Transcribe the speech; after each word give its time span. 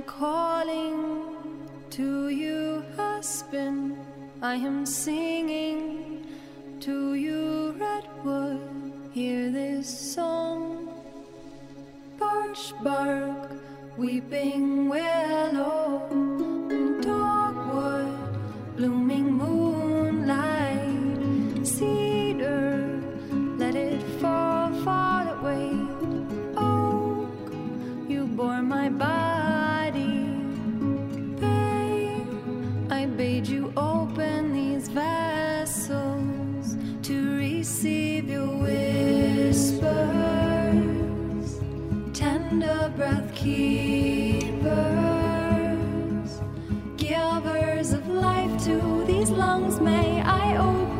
am 0.00 0.06
calling 0.06 1.36
to 1.90 2.30
you, 2.30 2.82
husband. 2.96 3.98
I 4.40 4.54
am 4.54 4.86
singing 4.86 6.24
to 6.80 7.14
you, 7.14 7.74
redwood. 7.78 8.60
Hear 9.12 9.50
this 9.50 9.88
song. 10.14 10.88
Birch 12.18 12.72
bark, 12.82 13.50
weeping 13.98 14.88
willow, 14.88 15.59
these 49.20 49.30
lungs. 49.32 49.80
May 49.80 50.22
I 50.22 50.56
open 50.56 50.99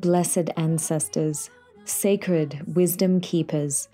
Blessed 0.00 0.48
ancestors, 0.56 1.50
sacred 1.84 2.74
wisdom 2.74 3.20
keepers, 3.20 3.88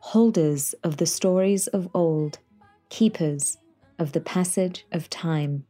holders 0.00 0.74
of 0.82 0.96
the 0.96 1.06
stories 1.06 1.68
of 1.68 1.88
old, 1.94 2.40
keepers 2.88 3.58
of 3.96 4.10
the 4.10 4.20
passage 4.20 4.84
of 4.90 5.08
time. 5.08 5.64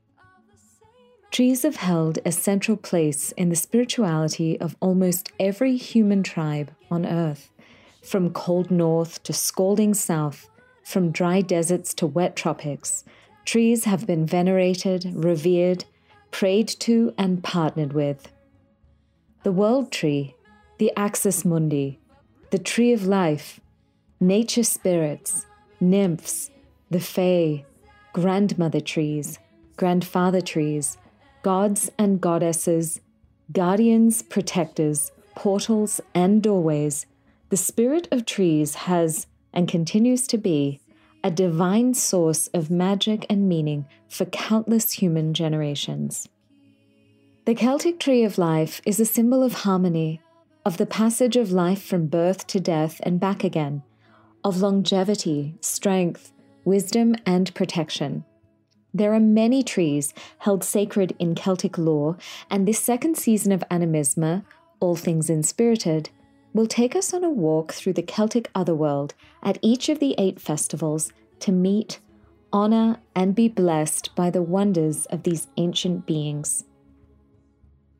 Trees 1.30 1.62
have 1.62 1.76
held 1.76 2.20
a 2.24 2.32
central 2.32 2.78
place 2.78 3.32
in 3.32 3.50
the 3.50 3.56
spirituality 3.56 4.58
of 4.58 4.76
almost 4.80 5.30
every 5.38 5.76
human 5.76 6.22
tribe 6.22 6.70
on 6.90 7.04
earth, 7.04 7.50
from 8.02 8.32
cold 8.32 8.70
north 8.70 9.22
to 9.24 9.34
scalding 9.34 9.92
south, 9.92 10.48
from 10.82 11.10
dry 11.10 11.42
deserts 11.42 11.92
to 11.94 12.06
wet 12.06 12.34
tropics. 12.34 13.04
Trees 13.44 13.84
have 13.84 14.06
been 14.06 14.24
venerated, 14.24 15.10
revered, 15.12 15.84
prayed 16.30 16.68
to, 16.68 17.12
and 17.18 17.44
partnered 17.44 17.92
with. 17.92 18.32
The 19.44 19.50
world 19.50 19.90
tree, 19.90 20.36
the 20.78 20.92
axis 20.96 21.44
mundi, 21.44 21.98
the 22.50 22.60
tree 22.60 22.92
of 22.92 23.06
life, 23.06 23.58
nature 24.20 24.62
spirits, 24.62 25.46
nymphs, 25.80 26.50
the 26.90 27.00
fae, 27.00 27.64
grandmother 28.12 28.78
trees, 28.78 29.40
grandfather 29.76 30.40
trees, 30.40 30.96
gods 31.42 31.90
and 31.98 32.20
goddesses, 32.20 33.00
guardians, 33.50 34.22
protectors, 34.22 35.10
portals, 35.34 36.00
and 36.14 36.40
doorways, 36.40 37.06
the 37.48 37.56
spirit 37.56 38.06
of 38.12 38.24
trees 38.24 38.76
has 38.86 39.26
and 39.52 39.66
continues 39.66 40.28
to 40.28 40.38
be 40.38 40.80
a 41.24 41.32
divine 41.32 41.94
source 41.94 42.46
of 42.48 42.70
magic 42.70 43.26
and 43.28 43.48
meaning 43.48 43.86
for 44.08 44.24
countless 44.26 44.92
human 44.92 45.34
generations. 45.34 46.28
The 47.44 47.54
Celtic 47.56 47.98
tree 47.98 48.22
of 48.22 48.38
life 48.38 48.80
is 48.86 49.00
a 49.00 49.04
symbol 49.04 49.42
of 49.42 49.52
harmony, 49.52 50.20
of 50.64 50.76
the 50.76 50.86
passage 50.86 51.36
of 51.36 51.50
life 51.50 51.82
from 51.82 52.06
birth 52.06 52.46
to 52.46 52.60
death 52.60 53.00
and 53.02 53.18
back 53.18 53.42
again, 53.42 53.82
of 54.44 54.60
longevity, 54.60 55.56
strength, 55.60 56.32
wisdom, 56.64 57.16
and 57.26 57.52
protection. 57.52 58.24
There 58.94 59.12
are 59.12 59.18
many 59.18 59.64
trees 59.64 60.14
held 60.38 60.62
sacred 60.62 61.16
in 61.18 61.34
Celtic 61.34 61.78
lore, 61.78 62.16
and 62.48 62.68
this 62.68 62.78
second 62.78 63.16
season 63.16 63.50
of 63.50 63.64
Animisma, 63.72 64.44
All 64.78 64.94
Things 64.94 65.28
Inspirited, 65.28 66.10
will 66.54 66.68
take 66.68 66.94
us 66.94 67.12
on 67.12 67.24
a 67.24 67.30
walk 67.30 67.72
through 67.72 67.94
the 67.94 68.02
Celtic 68.02 68.52
otherworld 68.54 69.14
at 69.42 69.58
each 69.62 69.88
of 69.88 69.98
the 69.98 70.14
eight 70.16 70.38
festivals 70.38 71.12
to 71.40 71.50
meet, 71.50 71.98
honor, 72.52 72.98
and 73.16 73.34
be 73.34 73.48
blessed 73.48 74.14
by 74.14 74.30
the 74.30 74.42
wonders 74.42 75.06
of 75.06 75.24
these 75.24 75.48
ancient 75.56 76.06
beings. 76.06 76.66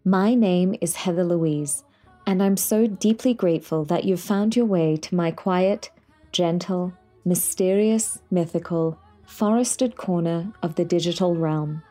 My 0.04 0.34
name 0.34 0.74
is 0.80 0.96
Heather 0.96 1.22
Louise, 1.22 1.84
and 2.26 2.42
I'm 2.42 2.56
so 2.56 2.88
deeply 2.88 3.34
grateful 3.34 3.84
that 3.84 4.02
you've 4.02 4.20
found 4.20 4.56
your 4.56 4.66
way 4.66 4.96
to 4.96 5.14
my 5.14 5.30
quiet, 5.30 5.90
gentle, 6.32 6.92
mysterious, 7.24 8.18
mythical, 8.28 8.98
forested 9.24 9.96
corner 9.96 10.52
of 10.60 10.74
the 10.74 10.84
digital 10.84 11.36
realm. 11.36 11.84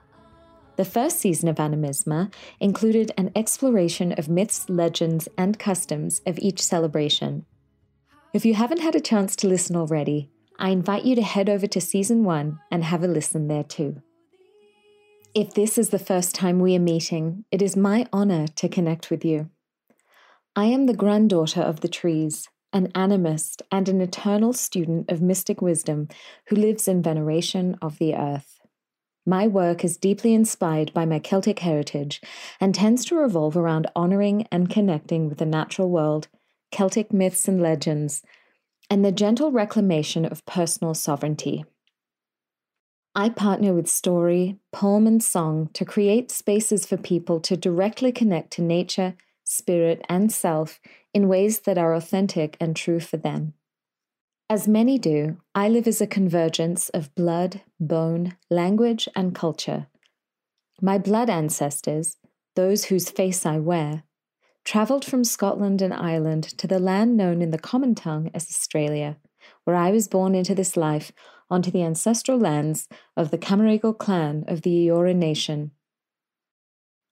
The 0.75 0.83
first 0.83 1.19
season 1.19 1.47
of 1.47 1.55
Animisma 1.55 2.33
included 2.59 3.13
an 3.17 3.31
exploration 3.33 4.11
of 4.17 4.27
myths, 4.27 4.69
legends, 4.69 5.29
and 5.37 5.57
customs 5.57 6.19
of 6.25 6.37
each 6.39 6.61
celebration. 6.61 7.45
If 8.33 8.43
you 8.43 8.55
haven't 8.55 8.81
had 8.81 8.95
a 8.95 8.99
chance 8.99 9.37
to 9.37 9.47
listen 9.47 9.77
already, 9.77 10.29
I 10.59 10.71
invite 10.71 11.05
you 11.05 11.15
to 11.15 11.21
head 11.21 11.47
over 11.47 11.65
to 11.65 11.79
season 11.79 12.25
one 12.25 12.59
and 12.69 12.83
have 12.83 13.05
a 13.05 13.07
listen 13.07 13.47
there 13.47 13.63
too. 13.63 14.01
If 15.33 15.53
this 15.53 15.77
is 15.77 15.91
the 15.91 15.99
first 15.99 16.35
time 16.35 16.59
we 16.59 16.75
are 16.75 16.79
meeting, 16.79 17.45
it 17.51 17.61
is 17.61 17.77
my 17.77 18.05
honor 18.11 18.47
to 18.47 18.67
connect 18.67 19.09
with 19.09 19.23
you. 19.23 19.49
I 20.57 20.65
am 20.65 20.87
the 20.87 20.93
granddaughter 20.93 21.61
of 21.61 21.79
the 21.79 21.87
trees, 21.87 22.49
an 22.73 22.89
animist 22.89 23.61
and 23.71 23.87
an 23.87 24.01
eternal 24.01 24.51
student 24.51 25.09
of 25.09 25.21
mystic 25.21 25.61
wisdom 25.61 26.09
who 26.47 26.57
lives 26.57 26.85
in 26.85 27.01
veneration 27.01 27.77
of 27.81 27.97
the 27.97 28.13
earth. 28.13 28.59
My 29.25 29.47
work 29.47 29.85
is 29.85 29.95
deeply 29.95 30.33
inspired 30.33 30.93
by 30.93 31.05
my 31.05 31.19
Celtic 31.19 31.59
heritage 31.59 32.19
and 32.59 32.75
tends 32.75 33.05
to 33.05 33.15
revolve 33.15 33.55
around 33.55 33.89
honoring 33.95 34.47
and 34.51 34.69
connecting 34.69 35.29
with 35.29 35.37
the 35.37 35.45
natural 35.45 35.89
world, 35.89 36.27
Celtic 36.71 37.13
myths 37.13 37.47
and 37.47 37.61
legends, 37.61 38.21
and 38.89 39.05
the 39.05 39.13
gentle 39.13 39.53
reclamation 39.53 40.25
of 40.25 40.45
personal 40.45 40.93
sovereignty. 40.93 41.63
I 43.13 43.27
partner 43.27 43.73
with 43.73 43.89
story, 43.89 44.57
poem, 44.71 45.05
and 45.05 45.21
song 45.21 45.69
to 45.73 45.83
create 45.83 46.31
spaces 46.31 46.85
for 46.85 46.95
people 46.95 47.41
to 47.41 47.57
directly 47.57 48.13
connect 48.13 48.51
to 48.51 48.61
nature, 48.61 49.15
spirit, 49.43 50.05
and 50.07 50.31
self 50.31 50.79
in 51.13 51.27
ways 51.27 51.61
that 51.61 51.77
are 51.77 51.93
authentic 51.93 52.55
and 52.61 52.73
true 52.73 53.01
for 53.01 53.17
them. 53.17 53.53
As 54.49 54.65
many 54.65 54.97
do, 54.97 55.37
I 55.53 55.67
live 55.67 55.87
as 55.87 55.99
a 55.99 56.07
convergence 56.07 56.87
of 56.89 57.13
blood, 57.13 57.61
bone, 57.81 58.37
language, 58.49 59.09
and 59.13 59.35
culture. 59.35 59.87
My 60.81 60.97
blood 60.97 61.29
ancestors, 61.29 62.15
those 62.55 62.85
whose 62.85 63.09
face 63.09 63.45
I 63.45 63.59
wear, 63.59 64.03
travelled 64.63 65.03
from 65.03 65.25
Scotland 65.25 65.81
and 65.81 65.93
Ireland 65.93 66.43
to 66.57 66.67
the 66.67 66.79
land 66.79 67.17
known 67.17 67.41
in 67.41 67.51
the 67.51 67.57
common 67.57 67.93
tongue 67.93 68.31
as 68.33 68.43
Australia, 68.49 69.17
where 69.65 69.75
I 69.75 69.91
was 69.91 70.07
born 70.07 70.33
into 70.33 70.55
this 70.55 70.77
life 70.77 71.11
onto 71.51 71.69
the 71.69 71.83
ancestral 71.83 72.39
lands 72.39 72.87
of 73.15 73.29
the 73.29 73.37
Camaragal 73.37 73.97
clan 73.99 74.45
of 74.47 74.61
the 74.61 74.87
Eora 74.87 75.15
Nation. 75.15 75.71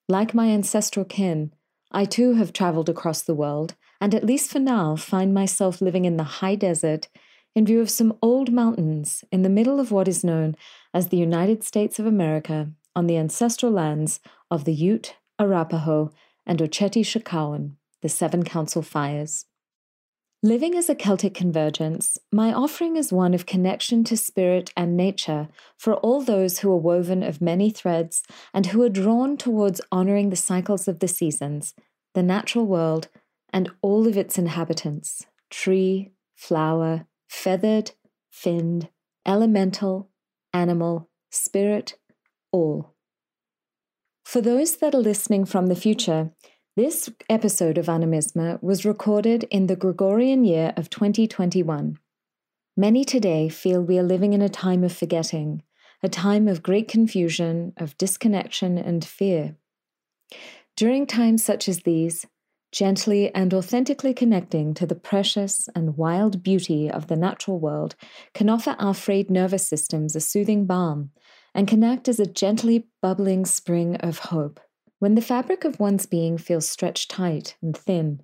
Like 0.07 0.33
my 0.33 0.47
ancestral 0.47 1.05
kin, 1.05 1.53
I 1.91 2.05
too 2.05 2.33
have 2.33 2.53
travelled 2.53 2.89
across 2.89 3.21
the 3.21 3.35
world, 3.35 3.75
and 3.99 4.15
at 4.15 4.25
least 4.25 4.49
for 4.49 4.59
now 4.59 4.95
find 4.95 5.33
myself 5.33 5.81
living 5.81 6.05
in 6.05 6.17
the 6.17 6.23
high 6.23 6.55
desert 6.55 7.09
in 7.55 7.65
view 7.65 7.81
of 7.81 7.89
some 7.89 8.17
old 8.21 8.51
mountains 8.51 9.23
in 9.31 9.41
the 9.41 9.49
middle 9.49 9.79
of 9.79 9.91
what 9.91 10.07
is 10.07 10.23
known 10.23 10.55
as 10.93 11.07
the 11.07 11.17
United 11.17 11.63
States 11.63 11.99
of 11.99 12.05
America 12.05 12.71
on 12.95 13.07
the 13.07 13.17
ancestral 13.17 13.71
lands 13.71 14.19
of 14.49 14.65
the 14.65 14.73
Ute, 14.73 15.15
Arapaho, 15.37 16.11
and 16.45 16.59
Ocheti 16.59 17.01
Sakowin, 17.01 17.73
the 18.01 18.09
Seven 18.09 18.43
Council 18.43 18.81
Fires. 18.81 19.45
Living 20.41 20.73
as 20.75 20.89
a 20.89 20.95
Celtic 20.95 21.33
convergence, 21.33 22.17
my 22.31 22.53
offering 22.53 22.95
is 22.95 23.11
one 23.11 23.33
of 23.33 23.45
connection 23.45 24.05
to 24.05 24.15
spirit 24.15 24.71
and 24.77 24.95
nature 24.95 25.49
for 25.77 25.95
all 25.95 26.21
those 26.21 26.59
who 26.59 26.71
are 26.71 26.77
woven 26.77 27.23
of 27.23 27.41
many 27.41 27.69
threads 27.69 28.23
and 28.53 28.67
who 28.67 28.81
are 28.81 28.87
drawn 28.87 29.35
towards 29.35 29.81
honoring 29.91 30.29
the 30.29 30.37
cycles 30.37 30.87
of 30.87 30.99
the 30.99 31.09
seasons, 31.09 31.73
the 32.13 32.23
natural 32.23 32.65
world, 32.65 33.09
and 33.51 33.69
all 33.81 34.07
of 34.07 34.15
its 34.15 34.37
inhabitants 34.37 35.25
tree, 35.49 36.11
flower, 36.37 37.05
feathered, 37.27 37.91
finned, 38.31 38.87
elemental, 39.25 40.09
animal, 40.53 41.09
spirit, 41.29 41.97
all. 42.53 42.95
For 44.23 44.39
those 44.39 44.77
that 44.77 44.95
are 44.95 44.99
listening 44.99 45.43
from 45.43 45.67
the 45.67 45.75
future, 45.75 46.31
this 46.79 47.09
episode 47.29 47.77
of 47.77 47.87
Animisma 47.87 48.57
was 48.63 48.85
recorded 48.85 49.43
in 49.51 49.67
the 49.67 49.75
Gregorian 49.75 50.45
year 50.45 50.71
of 50.77 50.89
2021. 50.89 51.99
Many 52.77 53.03
today 53.03 53.49
feel 53.49 53.81
we 53.81 53.99
are 53.99 54.03
living 54.03 54.31
in 54.31 54.41
a 54.41 54.47
time 54.47 54.85
of 54.85 54.95
forgetting, 54.95 55.61
a 56.01 56.07
time 56.07 56.47
of 56.47 56.63
great 56.63 56.87
confusion, 56.87 57.73
of 57.75 57.97
disconnection 57.97 58.77
and 58.77 59.03
fear. 59.03 59.57
During 60.77 61.05
times 61.05 61.43
such 61.43 61.67
as 61.67 61.79
these, 61.79 62.25
gently 62.71 63.29
and 63.35 63.53
authentically 63.53 64.13
connecting 64.13 64.73
to 64.75 64.85
the 64.85 64.95
precious 64.95 65.67
and 65.75 65.97
wild 65.97 66.41
beauty 66.41 66.89
of 66.89 67.07
the 67.07 67.17
natural 67.17 67.59
world 67.59 67.97
can 68.33 68.49
offer 68.49 68.77
our 68.79 68.93
frayed 68.93 69.29
nervous 69.29 69.67
systems 69.67 70.15
a 70.15 70.21
soothing 70.21 70.65
balm 70.65 71.11
and 71.53 71.67
can 71.67 71.83
act 71.83 72.07
as 72.07 72.21
a 72.21 72.25
gently 72.25 72.87
bubbling 73.01 73.45
spring 73.45 73.97
of 73.97 74.19
hope. 74.19 74.61
When 74.99 75.15
the 75.15 75.21
fabric 75.21 75.63
of 75.63 75.79
one's 75.79 76.05
being 76.05 76.37
feels 76.37 76.67
stretched 76.67 77.09
tight 77.09 77.55
and 77.61 77.75
thin, 77.75 78.21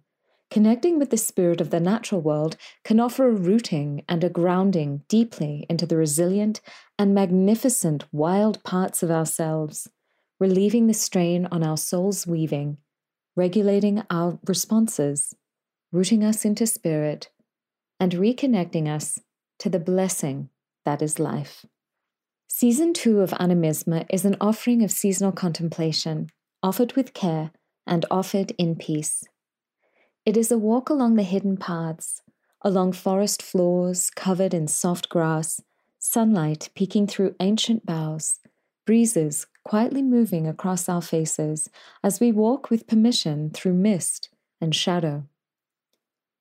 connecting 0.52 1.00
with 1.00 1.10
the 1.10 1.18
spirit 1.18 1.62
of 1.62 1.70
the 1.70 1.80
natural 1.80 2.20
world 2.20 2.58
can 2.84 3.00
offer 3.00 3.30
a 3.30 3.34
rooting 3.34 4.04
and 4.10 4.26
a 4.26 4.30
grounding 4.30 5.04
deeply 5.08 5.66
into 5.70 5.86
the 5.86 5.96
resilient 5.96 6.60
and 7.00 7.16
magnificent 7.16 8.04
wild 8.12 8.62
parts 8.66 9.02
of 9.02 9.10
ourselves, 9.10 9.90
relieving 10.38 10.88
the 10.88 10.94
strain 10.94 11.46
on 11.46 11.64
our 11.64 11.78
soul's 11.78 12.28
weaving, 12.28 12.78
regulating 13.38 14.04
our 14.10 14.38
responses, 14.46 15.34
rooting 15.94 16.26
us 16.26 16.44
into 16.44 16.68
spirit, 16.68 17.30
and 18.02 18.12
reconnecting 18.12 18.94
us 18.94 19.18
to 19.60 19.70
the 19.70 19.80
blessing 19.80 20.50
that 20.84 21.02
is 21.02 21.20
life. 21.20 21.66
Season 22.50 22.94
2 22.94 23.22
of 23.22 23.32
Animisma 23.32 24.06
is 24.10 24.26
an 24.26 24.36
offering 24.42 24.84
of 24.84 24.92
seasonal 24.92 25.32
contemplation 25.32 26.30
offered 26.66 26.94
with 26.94 27.14
care, 27.14 27.52
and 27.86 28.08
offered 28.10 28.52
in 28.58 28.76
peace. 28.76 29.24
It 30.26 30.36
is 30.36 30.52
a 30.52 30.58
walk 30.58 30.90
along 30.90 31.14
the 31.14 31.22
hidden 31.22 31.58
paths, 31.58 32.24
along 32.64 32.94
forest 32.94 33.44
floors 33.44 34.10
covered 34.10 34.52
in 34.52 34.68
soft 34.68 35.08
grass, 35.08 35.62
sunlight 36.00 36.70
peeking 36.74 37.06
through 37.06 37.36
ancient 37.40 37.86
boughs, 37.86 38.40
breezes 38.84 39.46
quietly 39.64 40.02
moving 40.02 40.48
across 40.48 40.90
our 40.90 41.04
faces 41.04 41.70
as 42.04 42.20
we 42.20 42.32
walk 42.32 42.72
with 42.72 42.88
permission 42.88 43.52
through 43.52 43.76
mist 43.76 44.30
and 44.60 44.74
shadow. 44.74 45.24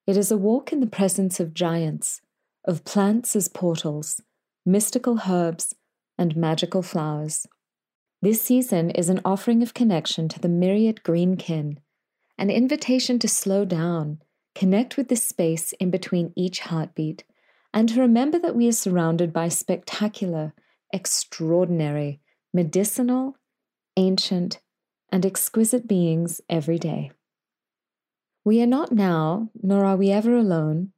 It 0.07 0.17
is 0.17 0.31
a 0.31 0.39
walk 0.39 0.73
in 0.73 0.81
the 0.81 0.87
presence 0.87 1.39
of 1.39 1.53
giants, 1.53 2.23
of 2.65 2.87
plants 2.87 3.37
as 3.37 3.49
portals, 3.49 4.23
mystical 4.65 5.21
herbs, 5.29 5.75
and 6.17 6.35
magical 6.35 6.81
flowers. 6.81 7.47
This 8.25 8.41
season 8.41 8.89
is 8.89 9.11
an 9.11 9.21
offering 9.23 9.63
of 9.63 9.75
connection 9.75 10.31
to 10.31 10.41
the 10.41 10.49
myriad 10.49 11.03
green 11.03 11.37
kin, 11.37 11.79
an 12.39 12.49
invitation 12.49 13.19
to 13.19 13.29
slow 13.29 13.67
down, 13.67 14.23
connect 14.55 14.97
with 14.97 15.09
the 15.09 15.17
space 15.17 15.73
in 15.73 15.91
between 15.91 16.33
each 16.35 16.61
heartbeat, 16.61 17.25
and 17.75 17.87
to 17.91 18.01
remember 18.01 18.39
that 18.39 18.57
we 18.57 18.67
are 18.67 18.73
surrounded 18.73 19.31
by 19.31 19.49
spectacular, 19.49 20.55
extraordinary, 20.91 22.23
medicinal, 22.51 23.37
ancient, 23.99 24.59
and 25.13 25.27
exquisite 25.27 25.87
beings 25.87 26.41
every 26.49 26.79
day. 26.79 27.11
We 28.43 28.63
are 28.63 28.67
not 28.67 28.91
now, 28.91 29.51
nor 29.63 29.85
are 29.85 29.99
we 29.99 30.11
ever 30.11 30.35
alone, 30.35 30.95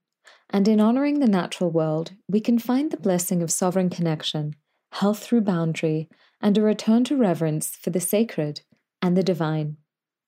and 0.48 0.68
in 0.68 0.80
honoring 0.80 1.18
the 1.18 1.26
natural 1.26 1.72
world, 1.72 2.12
we 2.28 2.38
can 2.38 2.60
find 2.60 2.92
the 2.92 2.96
blessing 2.96 3.42
of 3.42 3.50
sovereign 3.50 3.90
connection, 3.90 4.54
health 4.92 5.20
through 5.20 5.42
boundary, 5.42 6.08
and 6.40 6.56
a 6.56 6.62
return 6.62 7.04
to 7.04 7.16
reverence 7.16 7.76
for 7.76 7.90
the 7.90 8.00
sacred 8.00 8.62
and 9.02 9.16
the 9.16 9.22
divine. 9.22 9.76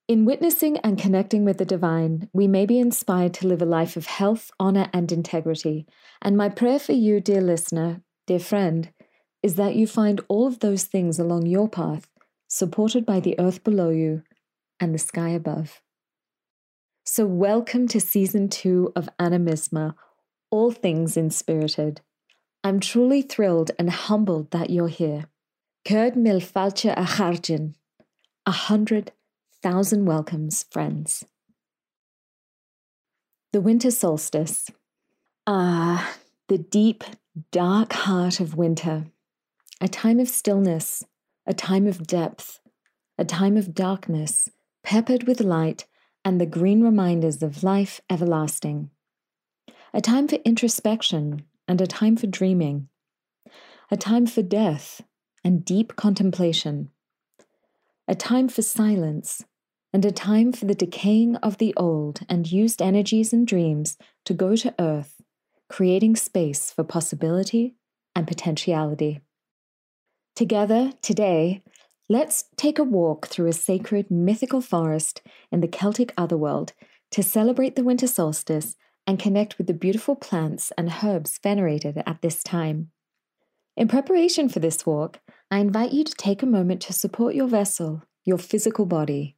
In 0.08 0.25
witnessing 0.25 0.78
and 0.78 0.99
connecting 0.99 1.44
with 1.44 1.58
the 1.58 1.66
divine, 1.66 2.31
we 2.32 2.49
may 2.49 2.64
be 2.64 2.78
inspired 2.78 3.34
to 3.34 3.46
live 3.46 3.60
a 3.60 3.66
life 3.66 3.94
of 3.94 4.06
health, 4.06 4.50
honor, 4.58 4.88
and 4.93 5.12
integrity. 5.12 5.87
And 6.22 6.34
my 6.34 6.49
prayer 6.49 6.78
for 6.78 6.93
you, 6.93 7.20
dear 7.20 7.43
listener, 7.43 8.00
dear 8.26 8.38
friend, 8.38 8.90
is 9.42 9.56
that 9.56 9.75
you 9.75 9.87
find 9.87 10.23
all 10.28 10.47
of 10.47 10.61
those 10.61 10.85
things 10.85 11.18
along 11.18 11.44
your 11.44 11.68
path, 11.68 12.09
supported 12.49 13.04
by 13.04 13.21
the 13.21 13.38
earth 13.38 13.62
below 13.62 13.90
you 13.90 14.23
and 14.80 14.94
the 14.94 14.99
sky 14.99 15.28
above. 15.28 15.83
So, 17.04 17.26
welcome 17.26 17.87
to 17.88 18.00
season 18.00 18.49
two 18.49 18.92
of 18.97 19.09
Animisma, 19.21 19.94
All 20.50 20.71
Things 20.71 21.16
Inspirited. 21.16 22.00
I'm 22.65 22.81
truly 22.81 23.23
thrilled 23.23 23.71
and 23.79 23.91
humbled 23.91 24.50
that 24.50 24.71
you're 24.71 24.88
here. 24.88 25.27
Kurd 25.87 26.17
mil 26.17 26.41
falcha 26.41 26.93
a 26.97 27.05
charjin. 27.05 27.75
A 28.47 28.50
hundred 28.50 29.12
thousand 29.62 30.07
welcomes, 30.07 30.65
friends. 30.71 31.25
The 33.53 33.61
winter 33.61 33.91
solstice. 33.91 34.71
Ah, 35.47 36.17
the 36.49 36.59
deep, 36.59 37.05
dark 37.53 37.93
heart 37.93 38.41
of 38.41 38.57
winter. 38.57 39.07
A 39.81 39.88
time 39.88 40.19
of 40.19 40.29
stillness, 40.29 41.05
a 41.47 41.55
time 41.55 41.87
of 41.87 42.07
depth, 42.07 42.61
a 43.17 43.25
time 43.25 43.57
of 43.57 43.75
darkness, 43.75 44.49
peppered 44.83 45.25
with 45.25 45.41
light 45.41 45.87
and 46.25 46.41
the 46.41 46.47
green 46.47 46.83
reminders 46.83 47.43
of 47.43 47.62
life 47.62 48.00
everlasting. 48.11 48.91
A 49.95 50.00
time 50.00 50.29
for 50.29 50.37
introspection 50.45 51.45
and 51.68 51.80
a 51.80 51.87
time 51.87 52.16
for 52.16 52.26
dreaming. 52.26 52.88
A 53.90 53.96
time 53.96 54.26
for 54.26 54.42
death 54.42 55.02
and 55.44 55.64
deep 55.64 55.94
contemplation, 55.94 56.90
a 58.08 58.14
time 58.14 58.48
for 58.48 58.62
silence, 58.62 59.44
and 59.92 60.04
a 60.04 60.10
time 60.10 60.52
for 60.52 60.64
the 60.64 60.75
decaying 60.75 61.37
of 61.37 61.58
the 61.58 61.75
old 61.76 62.20
and 62.28 62.50
used 62.50 62.82
energies 62.82 63.32
and 63.32 63.46
dreams 63.46 63.96
to 64.25 64.34
go 64.34 64.56
to 64.56 64.75
earth, 64.78 65.20
creating 65.68 66.16
space 66.16 66.70
for 66.70 66.84
possibility 66.84 67.75
and 68.14 68.26
potentiality. 68.26 69.20
Together, 70.34 70.92
today, 71.02 71.62
let's 72.08 72.44
take 72.56 72.78
a 72.78 72.84
walk 72.84 73.26
through 73.26 73.48
a 73.48 73.52
sacred 73.52 74.10
mythical 74.10 74.60
forest 74.60 75.22
in 75.50 75.60
the 75.60 75.68
Celtic 75.68 76.12
otherworld 76.16 76.72
to 77.10 77.22
celebrate 77.22 77.76
the 77.76 77.84
winter 77.84 78.06
solstice 78.06 78.76
and 79.09 79.19
connect 79.19 79.57
with 79.57 79.67
the 79.67 79.73
beautiful 79.73 80.15
plants 80.15 80.71
and 80.77 80.93
herbs 81.03 81.41
venerated 81.43 82.03
at 82.07 82.21
this 82.21 82.43
time. 82.43 82.91
In 83.75 83.88
preparation 83.88 84.50
for 84.50 84.61
this 84.61 84.85
walk, 84.85 85.21
I 85.50 85.61
invite 85.61 85.93
you 85.93 86.05
to 86.05 86.12
take 86.12 86.43
a 86.43 86.47
moment 86.47 86.83
to 86.83 86.93
support 86.93 87.35
your 87.35 87.49
vessel, 87.49 88.03
your 88.27 88.37
physical 88.37 88.85
body. 88.85 89.35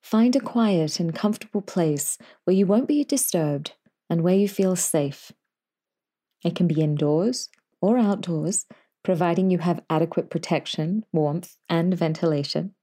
Find 0.00 0.34
a 0.34 0.40
quiet 0.40 0.98
and 0.98 1.14
comfortable 1.14 1.60
place 1.60 2.16
where 2.44 2.56
you 2.56 2.64
won't 2.64 2.88
be 2.88 3.04
disturbed 3.04 3.72
and 4.08 4.22
where 4.22 4.36
you 4.36 4.48
feel 4.48 4.74
safe. 4.74 5.32
It 6.42 6.56
can 6.56 6.66
be 6.66 6.80
indoors 6.80 7.50
or 7.82 7.98
outdoors, 7.98 8.64
providing 9.04 9.50
you 9.50 9.58
have 9.58 9.84
adequate 9.90 10.30
protection, 10.30 11.04
warmth, 11.12 11.58
and 11.68 11.92
ventilation. 11.92 12.74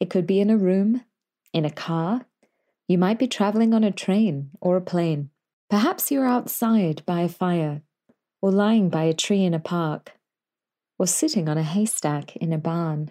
It 0.00 0.08
could 0.08 0.26
be 0.26 0.40
in 0.40 0.48
a 0.48 0.56
room, 0.56 1.04
in 1.52 1.66
a 1.66 1.70
car, 1.70 2.24
You 2.88 2.98
might 2.98 3.18
be 3.18 3.28
traveling 3.28 3.72
on 3.74 3.84
a 3.84 3.92
train 3.92 4.50
or 4.60 4.76
a 4.76 4.80
plane. 4.80 5.30
Perhaps 5.70 6.10
you're 6.10 6.26
outside 6.26 7.02
by 7.06 7.22
a 7.22 7.28
fire, 7.28 7.82
or 8.40 8.50
lying 8.50 8.90
by 8.90 9.04
a 9.04 9.14
tree 9.14 9.44
in 9.44 9.54
a 9.54 9.60
park, 9.60 10.12
or 10.98 11.06
sitting 11.06 11.48
on 11.48 11.56
a 11.56 11.62
haystack 11.62 12.36
in 12.36 12.52
a 12.52 12.58
barn. 12.58 13.10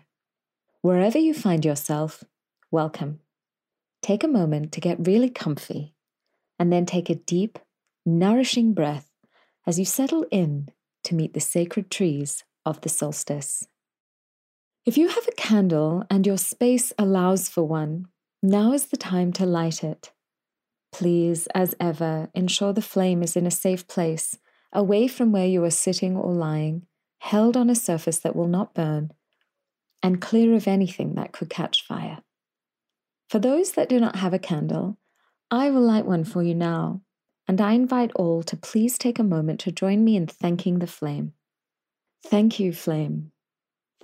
Wherever 0.82 1.18
you 1.18 1.34
find 1.34 1.66
yourself, 1.66 2.24
welcome. 2.70 3.20
Take 4.02 4.24
a 4.24 4.28
moment 4.28 4.72
to 4.74 4.82
get 4.82 5.08
really 5.08 5.30
comfy, 5.30 5.96
and 6.60 6.72
then 6.72 6.86
take 6.86 7.10
a 7.10 7.16
deep, 7.16 7.58
nourishing 8.06 8.74
breath 8.74 9.10
as 9.66 9.80
you 9.80 9.86
settle 9.86 10.26
in 10.32 10.70
to 11.04 11.16
meet 11.16 11.34
the 11.34 11.40
sacred 11.40 11.90
trees 11.90 12.44
of 12.66 12.82
the 12.82 12.90
solstice. 12.90 13.68
If 14.86 14.98
you 14.98 15.08
have 15.08 15.28
a 15.28 15.36
candle 15.36 16.04
and 16.10 16.26
your 16.26 16.38
space 16.38 16.94
allows 16.98 17.48
for 17.50 17.64
one, 17.64 18.08
now 18.42 18.74
is 18.74 18.88
the 18.88 18.98
time 18.98 19.32
to 19.34 19.46
light 19.46 19.84
it. 19.84 20.12
Please, 20.92 21.48
as 21.56 21.76
ever, 21.80 22.30
ensure 22.34 22.74
the 22.74 22.82
flame 22.82 23.24
is 23.24 23.36
in 23.36 23.46
a 23.46 23.52
safe 23.52 23.88
place, 23.88 24.38
away 24.74 25.08
from 25.08 25.32
where 25.32 25.46
you 25.46 25.64
are 25.64 25.72
sitting 25.72 26.18
or 26.18 26.34
lying, 26.34 26.86
held 27.20 27.56
on 27.56 27.70
a 27.70 27.76
surface 27.76 28.20
that 28.20 28.36
will 28.36 28.48
not 28.48 28.74
burn, 28.74 29.12
and 30.04 30.22
clear 30.22 30.56
of 30.56 30.68
anything 30.68 31.16
that 31.16 31.32
could 31.32 31.50
catch 31.50 31.86
fire. 31.86 32.20
For 33.30 33.40
those 33.40 33.74
that 33.74 33.90
do 33.90 34.00
not 34.00 34.18
have 34.18 34.34
a 34.34 34.40
candle, 34.40 34.98
I 35.50 35.70
will 35.70 35.82
light 35.82 36.06
one 36.06 36.24
for 36.24 36.42
you 36.42 36.56
now, 36.56 37.02
and 37.48 37.62
I 37.62 37.74
invite 37.74 38.12
all 38.16 38.44
to 38.44 38.58
please 38.58 38.98
take 38.98 39.20
a 39.20 39.24
moment 39.24 39.60
to 39.62 39.72
join 39.72 40.04
me 40.04 40.16
in 40.16 40.28
thanking 40.28 40.80
the 40.80 40.88
flame. 40.88 41.34
Thank 42.26 42.60
you, 42.60 42.74
flame. 42.74 43.32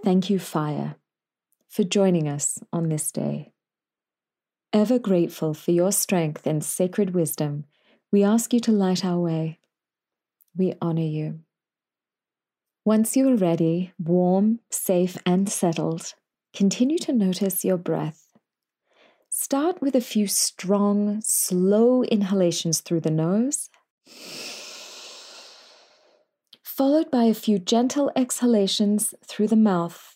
Thank 0.03 0.29
you, 0.29 0.39
fire, 0.39 0.95
for 1.69 1.83
joining 1.83 2.27
us 2.27 2.59
on 2.71 2.89
this 2.89 3.11
day. 3.11 3.53
Ever 4.77 4.99
grateful 4.99 5.55
for 5.55 5.71
your 5.71 5.91
strength 5.91 6.45
and 6.45 6.63
sacred 6.63 7.15
wisdom, 7.15 7.65
we 8.11 8.23
ask 8.23 8.53
you 8.53 8.59
to 8.59 8.71
light 8.71 9.03
our 9.03 9.19
way. 9.19 9.57
We 10.55 10.75
honor 10.79 11.01
you. 11.01 11.39
Once 12.85 13.17
you 13.17 13.27
are 13.27 13.35
ready, 13.35 13.91
warm, 13.97 14.59
safe, 14.69 15.17
and 15.25 15.49
settled, 15.49 16.13
continue 16.53 16.99
to 16.99 17.11
notice 17.11 17.65
your 17.65 17.77
breath. 17.77 18.37
Start 19.29 19.81
with 19.81 19.95
a 19.95 19.99
few 19.99 20.27
strong, 20.27 21.21
slow 21.23 22.03
inhalations 22.03 22.81
through 22.81 23.01
the 23.01 23.09
nose, 23.09 23.71
followed 26.61 27.09
by 27.09 27.23
a 27.23 27.33
few 27.33 27.57
gentle 27.57 28.11
exhalations 28.15 29.15
through 29.25 29.47
the 29.47 29.55
mouth. 29.55 30.15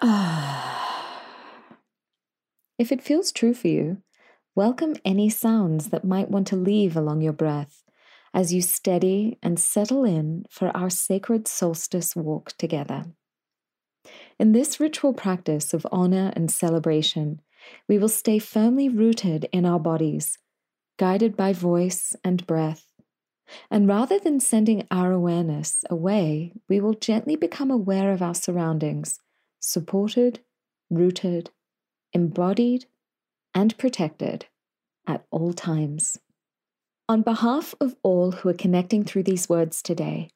Ah. 0.00 0.74
If 2.78 2.92
it 2.92 3.02
feels 3.02 3.32
true 3.32 3.54
for 3.54 3.68
you, 3.68 4.02
welcome 4.54 4.96
any 5.02 5.30
sounds 5.30 5.88
that 5.88 6.04
might 6.04 6.30
want 6.30 6.46
to 6.48 6.56
leave 6.56 6.94
along 6.96 7.22
your 7.22 7.32
breath 7.32 7.82
as 8.34 8.52
you 8.52 8.60
steady 8.60 9.38
and 9.42 9.58
settle 9.58 10.04
in 10.04 10.44
for 10.50 10.76
our 10.76 10.90
sacred 10.90 11.48
solstice 11.48 12.14
walk 12.14 12.52
together. 12.58 13.06
In 14.38 14.52
this 14.52 14.78
ritual 14.78 15.14
practice 15.14 15.72
of 15.72 15.86
honor 15.90 16.34
and 16.36 16.50
celebration, 16.50 17.40
we 17.88 17.96
will 17.96 18.10
stay 18.10 18.38
firmly 18.38 18.90
rooted 18.90 19.48
in 19.52 19.64
our 19.64 19.80
bodies, 19.80 20.38
guided 20.98 21.34
by 21.34 21.54
voice 21.54 22.14
and 22.22 22.46
breath. 22.46 22.92
And 23.70 23.88
rather 23.88 24.18
than 24.18 24.38
sending 24.38 24.86
our 24.90 25.12
awareness 25.12 25.82
away, 25.88 26.52
we 26.68 26.80
will 26.80 26.94
gently 26.94 27.36
become 27.36 27.70
aware 27.70 28.12
of 28.12 28.20
our 28.20 28.34
surroundings, 28.34 29.18
supported, 29.60 30.40
rooted, 30.90 31.50
embodied, 32.16 32.86
and 33.54 33.76
protected 33.76 34.46
at 35.06 35.26
all 35.30 35.52
times. 35.52 36.18
On 37.10 37.20
behalf 37.20 37.74
of 37.78 37.94
all 38.02 38.32
who 38.32 38.48
are 38.48 38.54
connecting 38.64 39.04
through 39.04 39.24
these 39.24 39.50
words 39.50 39.82
today, 39.82 40.30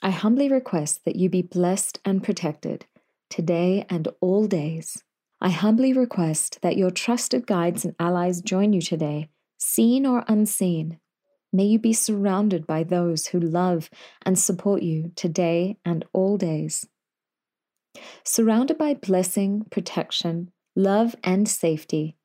I 0.00 0.10
humbly 0.10 0.48
request 0.48 1.04
that 1.04 1.16
you 1.16 1.28
be 1.28 1.42
blessed 1.42 1.98
and 2.04 2.22
protected 2.22 2.86
today 3.28 3.84
and 3.90 4.06
all 4.20 4.46
days. 4.46 5.02
I 5.40 5.50
humbly 5.50 5.92
request 5.92 6.60
that 6.62 6.76
your 6.76 6.90
trusted 6.90 7.48
guides 7.48 7.84
and 7.84 7.96
allies 7.98 8.40
join 8.40 8.72
you 8.72 8.80
today, 8.80 9.28
seen 9.58 10.06
or 10.06 10.24
unseen. 10.28 11.00
May 11.52 11.64
you 11.64 11.80
be 11.80 11.92
surrounded 11.92 12.64
by 12.64 12.84
those 12.84 13.26
who 13.26 13.40
love 13.40 13.90
and 14.22 14.38
support 14.38 14.84
you 14.84 15.10
today 15.16 15.78
and 15.84 16.04
all 16.12 16.36
days. 16.36 16.86
Surrounded 18.22 18.78
by 18.78 18.94
blessing, 18.94 19.66
protection, 19.70 20.50
love, 20.76 21.14
and 21.22 21.48
safety, 21.48 22.16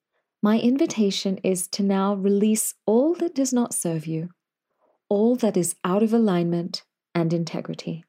my 0.41 0.59
invitation 0.59 1.37
is 1.43 1.67
to 1.67 1.83
now 1.83 2.15
release 2.15 2.73
all 2.85 3.13
that 3.15 3.35
does 3.35 3.51
not 3.51 3.73
serve 3.73 4.07
you, 4.07 4.29
all 5.09 5.35
that 5.35 5.57
is 5.57 5.75
out 5.83 6.01
of 6.01 6.13
alignment 6.13 6.83
and 7.13 7.33
integrity. 7.33 8.05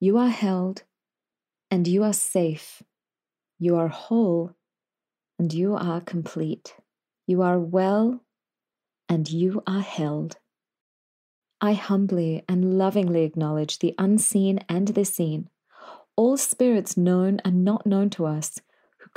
You 0.00 0.18
are 0.18 0.28
held, 0.28 0.84
and 1.70 1.88
you 1.88 2.04
are 2.04 2.12
safe. 2.12 2.82
You 3.58 3.76
are 3.76 3.88
whole, 3.88 4.54
and 5.38 5.52
you 5.52 5.74
are 5.74 6.00
complete. 6.00 6.74
You 7.26 7.42
are 7.42 7.58
well, 7.58 8.22
and 9.08 9.30
you 9.30 9.62
are 9.66 9.80
held. 9.80 10.36
I 11.60 11.72
humbly 11.72 12.44
and 12.48 12.78
lovingly 12.78 13.24
acknowledge 13.24 13.80
the 13.80 13.94
unseen 13.98 14.60
and 14.68 14.88
the 14.88 15.04
seen, 15.04 15.48
all 16.14 16.36
spirits 16.36 16.96
known 16.96 17.40
and 17.44 17.64
not 17.64 17.86
known 17.86 18.10
to 18.10 18.26
us 18.26 18.60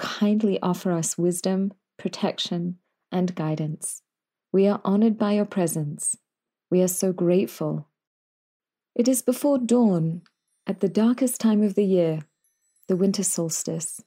kindly 0.02 0.60
offer 0.62 0.92
us 0.92 1.16
wisdom, 1.16 1.72
protection, 1.98 2.80
and 3.12 3.36
guidance. 3.36 4.02
We 4.52 4.68
are 4.68 4.82
honored 4.84 5.18
by 5.18 5.34
your 5.34 5.46
presence. 5.46 6.18
We 6.72 6.82
are 6.82 6.88
so 6.88 7.14
grateful. 7.14 7.88
It 8.96 9.08
is 9.08 9.22
before 9.22 9.60
dawn, 9.60 10.24
at 10.66 10.80
the 10.80 10.90
darkest 10.90 11.40
time 11.40 11.62
of 11.62 11.76
the 11.76 11.86
year, 11.86 12.22
the 12.88 12.96
winter 12.96 13.24
solstice. 13.24 14.02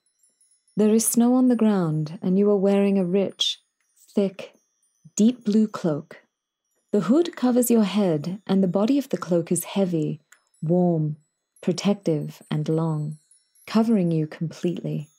There 0.76 0.92
is 0.92 1.06
snow 1.06 1.34
on 1.34 1.46
the 1.46 1.56
ground, 1.56 2.18
and 2.20 2.36
you 2.38 2.50
are 2.50 2.56
wearing 2.56 2.98
a 2.98 3.04
rich, 3.04 3.60
thick, 4.14 4.54
deep 5.14 5.44
blue 5.44 5.68
cloak. 5.68 6.22
The 6.90 7.02
hood 7.02 7.36
covers 7.36 7.70
your 7.70 7.84
head, 7.84 8.42
and 8.48 8.62
the 8.62 8.68
body 8.68 8.98
of 8.98 9.10
the 9.10 9.16
cloak 9.16 9.52
is 9.52 9.64
heavy, 9.64 10.20
warm, 10.60 11.18
protective, 11.62 12.42
and 12.50 12.68
long, 12.68 13.18
covering 13.66 14.10
you 14.10 14.26
completely. 14.26 15.10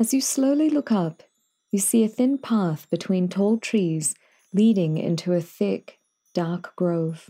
As 0.00 0.14
you 0.14 0.20
slowly 0.20 0.70
look 0.70 0.92
up, 0.92 1.24
you 1.72 1.80
see 1.80 2.04
a 2.04 2.08
thin 2.08 2.38
path 2.38 2.88
between 2.88 3.28
tall 3.28 3.58
trees 3.58 4.14
leading 4.54 4.96
into 4.96 5.32
a 5.32 5.40
thick, 5.40 5.98
dark 6.34 6.74
grove. 6.76 7.28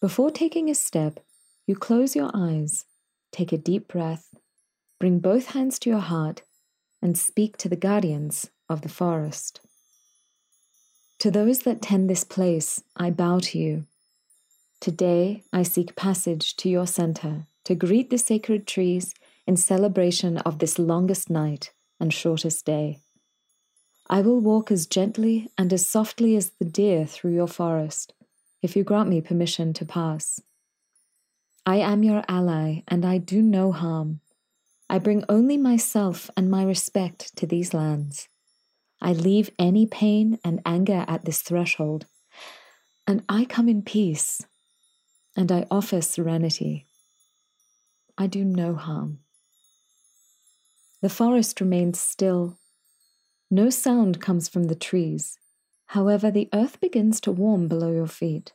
Before 0.00 0.30
taking 0.30 0.68
a 0.68 0.74
step, 0.74 1.20
you 1.66 1.74
close 1.74 2.14
your 2.14 2.30
eyes, 2.34 2.84
take 3.32 3.52
a 3.52 3.58
deep 3.58 3.88
breath, 3.88 4.34
bring 5.00 5.18
both 5.18 5.52
hands 5.52 5.78
to 5.80 5.90
your 5.90 5.98
heart, 6.00 6.42
and 7.00 7.16
speak 7.16 7.56
to 7.56 7.68
the 7.68 7.76
guardians 7.76 8.50
of 8.68 8.82
the 8.82 8.88
forest. 8.88 9.60
To 11.20 11.30
those 11.30 11.60
that 11.60 11.82
tend 11.82 12.08
this 12.08 12.22
place, 12.22 12.82
I 12.96 13.10
bow 13.10 13.38
to 13.40 13.58
you. 13.58 13.86
Today, 14.80 15.42
I 15.52 15.62
seek 15.62 15.96
passage 15.96 16.54
to 16.56 16.68
your 16.68 16.86
center 16.86 17.46
to 17.64 17.74
greet 17.74 18.10
the 18.10 18.18
sacred 18.18 18.66
trees 18.66 19.14
in 19.48 19.56
celebration 19.56 20.36
of 20.38 20.58
this 20.58 20.78
longest 20.78 21.30
night 21.30 21.72
and 21.98 22.12
shortest 22.12 22.66
day. 22.66 22.98
I 24.10 24.20
will 24.20 24.40
walk 24.40 24.70
as 24.70 24.86
gently 24.86 25.48
and 25.56 25.72
as 25.72 25.86
softly 25.86 26.36
as 26.36 26.52
the 26.60 26.66
deer 26.66 27.06
through 27.06 27.32
your 27.32 27.46
forest, 27.46 28.12
if 28.60 28.76
you 28.76 28.84
grant 28.84 29.08
me 29.08 29.22
permission 29.22 29.72
to 29.72 29.86
pass. 29.86 30.38
I 31.64 31.76
am 31.76 32.02
your 32.02 32.24
ally, 32.28 32.82
and 32.88 33.06
I 33.06 33.16
do 33.16 33.40
no 33.40 33.72
harm. 33.72 34.20
I 34.90 34.98
bring 34.98 35.24
only 35.30 35.56
myself 35.56 36.28
and 36.36 36.50
my 36.50 36.62
respect 36.62 37.34
to 37.38 37.46
these 37.46 37.72
lands. 37.72 38.28
I 39.00 39.14
leave 39.14 39.50
any 39.58 39.86
pain 39.86 40.38
and 40.44 40.60
anger 40.66 41.06
at 41.08 41.24
this 41.24 41.40
threshold, 41.40 42.04
and 43.06 43.22
I 43.30 43.46
come 43.46 43.68
in 43.68 43.80
peace, 43.80 44.42
and 45.34 45.50
I 45.50 45.66
offer 45.70 46.02
serenity. 46.02 46.86
I 48.18 48.26
do 48.26 48.44
no 48.44 48.74
harm. 48.74 49.20
The 51.00 51.08
forest 51.08 51.60
remains 51.60 52.00
still. 52.00 52.58
No 53.50 53.70
sound 53.70 54.20
comes 54.20 54.48
from 54.48 54.64
the 54.64 54.74
trees. 54.74 55.38
However, 55.86 56.30
the 56.30 56.48
earth 56.52 56.80
begins 56.80 57.20
to 57.22 57.32
warm 57.32 57.68
below 57.68 57.92
your 57.92 58.06
feet, 58.06 58.52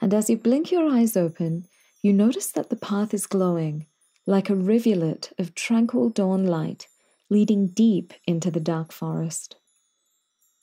and 0.00 0.12
as 0.12 0.28
you 0.28 0.36
blink 0.36 0.70
your 0.70 0.88
eyes 0.88 1.16
open, 1.16 1.66
you 2.02 2.12
notice 2.12 2.50
that 2.52 2.70
the 2.70 2.76
path 2.76 3.14
is 3.14 3.26
glowing, 3.26 3.86
like 4.26 4.50
a 4.50 4.54
rivulet 4.54 5.32
of 5.38 5.54
tranquil 5.54 6.10
dawn 6.10 6.44
light, 6.44 6.88
leading 7.30 7.68
deep 7.68 8.12
into 8.26 8.50
the 8.50 8.60
dark 8.60 8.92
forest. 8.92 9.56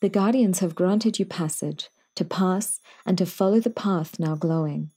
The 0.02 0.10
guardians 0.10 0.60
have 0.60 0.76
granted 0.76 1.18
you 1.18 1.26
passage 1.26 1.90
to 2.16 2.26
pass 2.26 2.80
and 3.06 3.18
to 3.18 3.26
follow 3.26 3.60
the 3.60 3.70
path 3.70 4.20
now 4.20 4.36
glowing. 4.36 4.92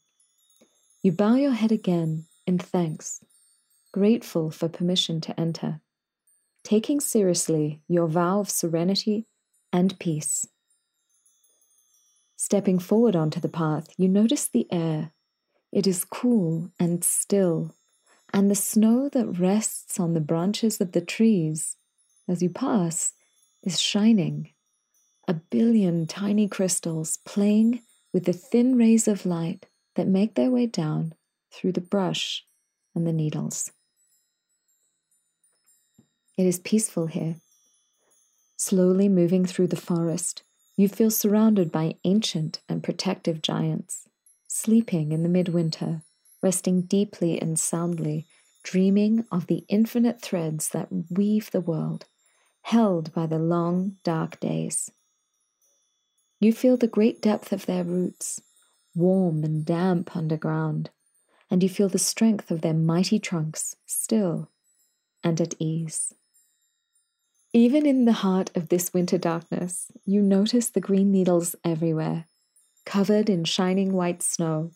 You 1.03 1.13
bow 1.13 1.37
your 1.37 1.53
head 1.53 1.73
again 1.73 2.27
in 2.47 2.59
thanks, 2.59 3.25
grateful 3.93 4.51
for 4.51 4.69
permission 4.69 5.21
to 5.23 5.41
enter. 5.41 5.81
Taking 6.67 6.99
seriously 6.99 7.81
your 7.87 8.09
vow 8.09 8.41
of 8.41 8.51
serenity 8.51 9.25
and 9.73 9.97
peace. 10.01 10.49
Stepping 12.37 12.81
forward 12.81 13.15
onto 13.15 13.39
the 13.39 13.49
path, 13.49 13.87
you 13.97 14.09
notice 14.09 14.49
the 14.49 14.67
air. 14.73 15.13
It 15.71 15.87
is 15.87 16.05
cool 16.05 16.73
and 16.81 17.05
still, 17.05 17.77
and 18.35 18.51
the 18.51 18.57
snow 18.57 19.09
that 19.11 19.39
rests 19.39 20.01
on 20.01 20.15
the 20.15 20.21
branches 20.21 20.81
of 20.81 20.91
the 20.91 21.01
trees 21.01 21.77
as 22.29 22.43
you 22.43 22.51
pass 22.51 23.13
is 23.63 23.81
shining. 23.81 24.51
A 25.29 25.35
billion 25.35 26.09
tiny 26.09 26.49
crystals 26.49 27.21
playing 27.25 27.83
with 28.13 28.25
the 28.25 28.33
thin 28.33 28.77
rays 28.77 29.07
of 29.07 29.25
light 29.25 29.67
that 29.95 30.09
make 30.09 30.35
their 30.35 30.51
way 30.51 30.67
down 30.67 31.15
through 31.53 31.73
the 31.73 31.81
brush 31.81 32.45
and 32.93 33.07
the 33.07 33.13
needles. 33.13 33.71
It 36.37 36.47
is 36.47 36.59
peaceful 36.59 37.07
here. 37.07 37.37
Slowly 38.57 39.09
moving 39.09 39.47
through 39.47 39.69
the 39.69 39.77
forest, 39.77 40.43
you 40.77 40.89
feel 40.89 41.11
surrounded 41.11 41.73
by 41.73 41.97
ancient 42.05 42.61
and 42.69 42.85
protective 42.85 43.41
giants, 43.41 44.07
sleeping 44.47 45.13
in 45.13 45.23
the 45.23 45.31
midwinter, 45.31 46.03
resting 46.43 46.83
deeply 46.83 47.41
and 47.41 47.59
soundly, 47.59 48.27
dreaming 48.63 49.25
of 49.33 49.47
the 49.47 49.65
infinite 49.69 50.21
threads 50.21 50.69
that 50.71 50.89
weave 51.11 51.51
the 51.51 51.61
world, 51.61 52.05
held 52.63 53.15
by 53.15 53.27
the 53.27 53.39
long, 53.39 53.97
dark 54.05 54.39
days. 54.39 54.91
You 56.39 56.53
feel 56.53 56.77
the 56.77 56.87
great 56.87 57.23
depth 57.23 57.51
of 57.53 57.65
their 57.65 57.85
roots, 57.85 58.43
warm 58.95 59.43
and 59.43 59.65
damp 59.65 60.15
underground, 60.15 60.91
and 61.51 61.63
you 61.63 61.69
feel 61.71 61.89
the 61.89 61.99
strength 61.99 62.51
of 62.51 62.61
their 62.61 62.75
mighty 62.75 63.19
trunks, 63.19 63.77
still 63.87 64.51
and 65.25 65.41
at 65.41 65.55
ease. 65.59 66.13
Even 67.57 67.87
in 67.87 68.05
the 68.05 68.13
heart 68.13 68.55
of 68.55 68.69
this 68.69 68.93
winter 68.93 69.17
darkness, 69.17 69.91
you 70.05 70.21
notice 70.21 70.69
the 70.69 70.79
green 70.79 71.11
needles 71.11 71.57
everywhere, 71.65 72.27
covered 72.85 73.31
in 73.31 73.45
shining 73.45 73.95
white 73.95 74.23
snow, 74.23 74.73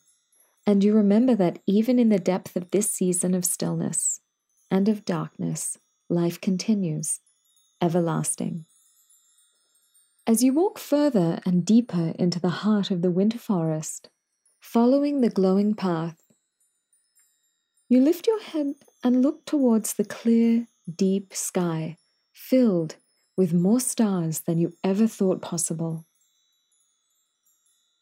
and 0.66 0.82
you 0.82 0.94
remember 0.94 1.34
that 1.34 1.58
even 1.66 1.98
in 1.98 2.08
the 2.08 2.18
depth 2.18 2.56
of 2.56 2.70
this 2.70 2.90
season 2.90 3.34
of 3.34 3.44
stillness 3.44 4.22
and 4.70 4.88
of 4.88 5.04
darkness, 5.04 5.76
life 6.08 6.40
continues, 6.40 7.20
everlasting. 7.82 8.64
As 10.26 10.42
you 10.42 10.54
walk 10.54 10.78
further 10.78 11.38
and 11.44 11.66
deeper 11.66 12.14
into 12.18 12.40
the 12.40 12.64
heart 12.64 12.90
of 12.90 13.02
the 13.02 13.10
winter 13.10 13.36
forest, 13.36 14.08
following 14.58 15.20
the 15.20 15.28
glowing 15.28 15.74
path, 15.74 16.16
you 17.90 18.00
lift 18.00 18.26
your 18.26 18.40
head 18.40 18.72
and 19.04 19.20
look 19.20 19.44
towards 19.44 19.92
the 19.92 20.04
clear, 20.06 20.66
deep 20.96 21.34
sky 21.34 21.98
filled 22.50 22.96
with 23.36 23.54
more 23.54 23.78
stars 23.78 24.40
than 24.40 24.58
you 24.58 24.72
ever 24.82 25.06
thought 25.06 25.40
possible. 25.40 26.04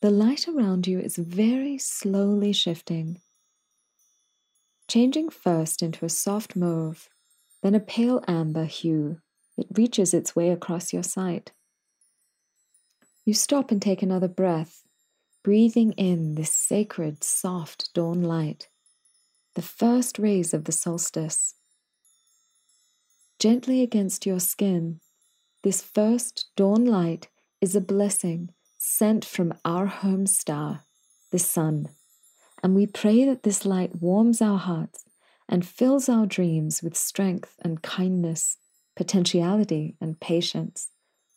The 0.01 0.11
light 0.11 0.49
around 0.49 0.87
you 0.87 0.99
is 0.99 1.17
very 1.17 1.77
slowly 1.77 2.55
shifting, 2.55 3.21
changing 4.89 5.29
first 5.29 5.83
into 5.83 6.07
a 6.07 6.09
soft 6.09 6.57
mauve, 6.57 7.11
then 7.63 7.75
a 7.75 7.81
pale 7.81 8.25
amber 8.27 8.65
hue. 8.65 9.21
It 9.59 9.67
reaches 9.75 10.15
its 10.15 10.35
way 10.35 10.49
across 10.49 10.95
your 10.95 11.03
sight. 11.03 11.53
You 13.27 13.35
stop 13.35 13.71
and 13.71 13.83
take 13.83 14.03
another 14.03 14.29
breath, 14.29 14.83
breathing 15.45 15.93
in 15.93 16.37
this 16.37 16.53
sacred, 16.53 17.23
soft 17.23 17.93
dawn 17.93 18.23
light, 18.23 18.69
the 19.57 19.63
first 19.63 20.19
rays 20.19 20.55
of 20.55 20.65
the 20.65 20.73
solstice 20.73 21.55
gently 23.39 23.83
against 23.83 24.27
your 24.27 24.41
skin. 24.41 25.01
This 25.63 25.83
first 25.83 26.51
dawn 26.57 26.85
light 26.85 27.29
is 27.61 27.75
a 27.75 27.81
blessing 27.81 28.51
sent 28.79 29.25
from 29.25 29.55
our 29.65 29.87
home 29.87 30.27
star, 30.27 30.85
the 31.31 31.39
sun. 31.39 31.89
And 32.63 32.75
we 32.75 32.87
pray 32.87 33.25
that 33.25 33.43
this 33.43 33.65
light 33.65 34.01
warms 34.01 34.41
our 34.43 34.59
hearts 34.59 35.05
and 35.49 35.67
fills 35.67 36.09
our 36.09 36.27
dreams 36.27 36.83
with 36.83 36.97
strength 36.97 37.55
and 37.63 37.83
kindness, 37.83 38.59
potentiality 38.97 39.97
and 40.01 40.21
patience 40.21 40.91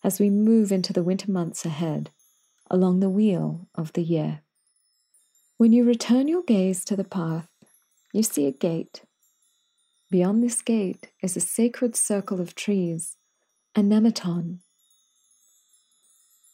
as 0.03 0.19
we 0.19 0.29
move 0.29 0.71
into 0.71 0.93
the 0.93 1.03
winter 1.03 1.31
months 1.31 1.65
ahead 1.65 2.09
along 2.69 2.99
the 2.99 3.09
wheel 3.09 3.67
of 3.75 3.93
the 3.93 4.03
year. 4.03 4.41
When 5.57 5.73
you 5.73 5.83
return 5.83 6.27
your 6.27 6.43
gaze 6.43 6.83
to 6.85 6.95
the 6.95 7.03
path, 7.03 7.47
you 8.13 8.23
see 8.23 8.47
a 8.47 8.51
gate 8.51 9.03
Beyond 10.11 10.43
this 10.43 10.61
gate 10.61 11.07
is 11.21 11.37
a 11.37 11.39
sacred 11.39 11.95
circle 11.95 12.41
of 12.41 12.53
trees, 12.53 13.15
a 13.73 13.79
nemeton. 13.79 14.57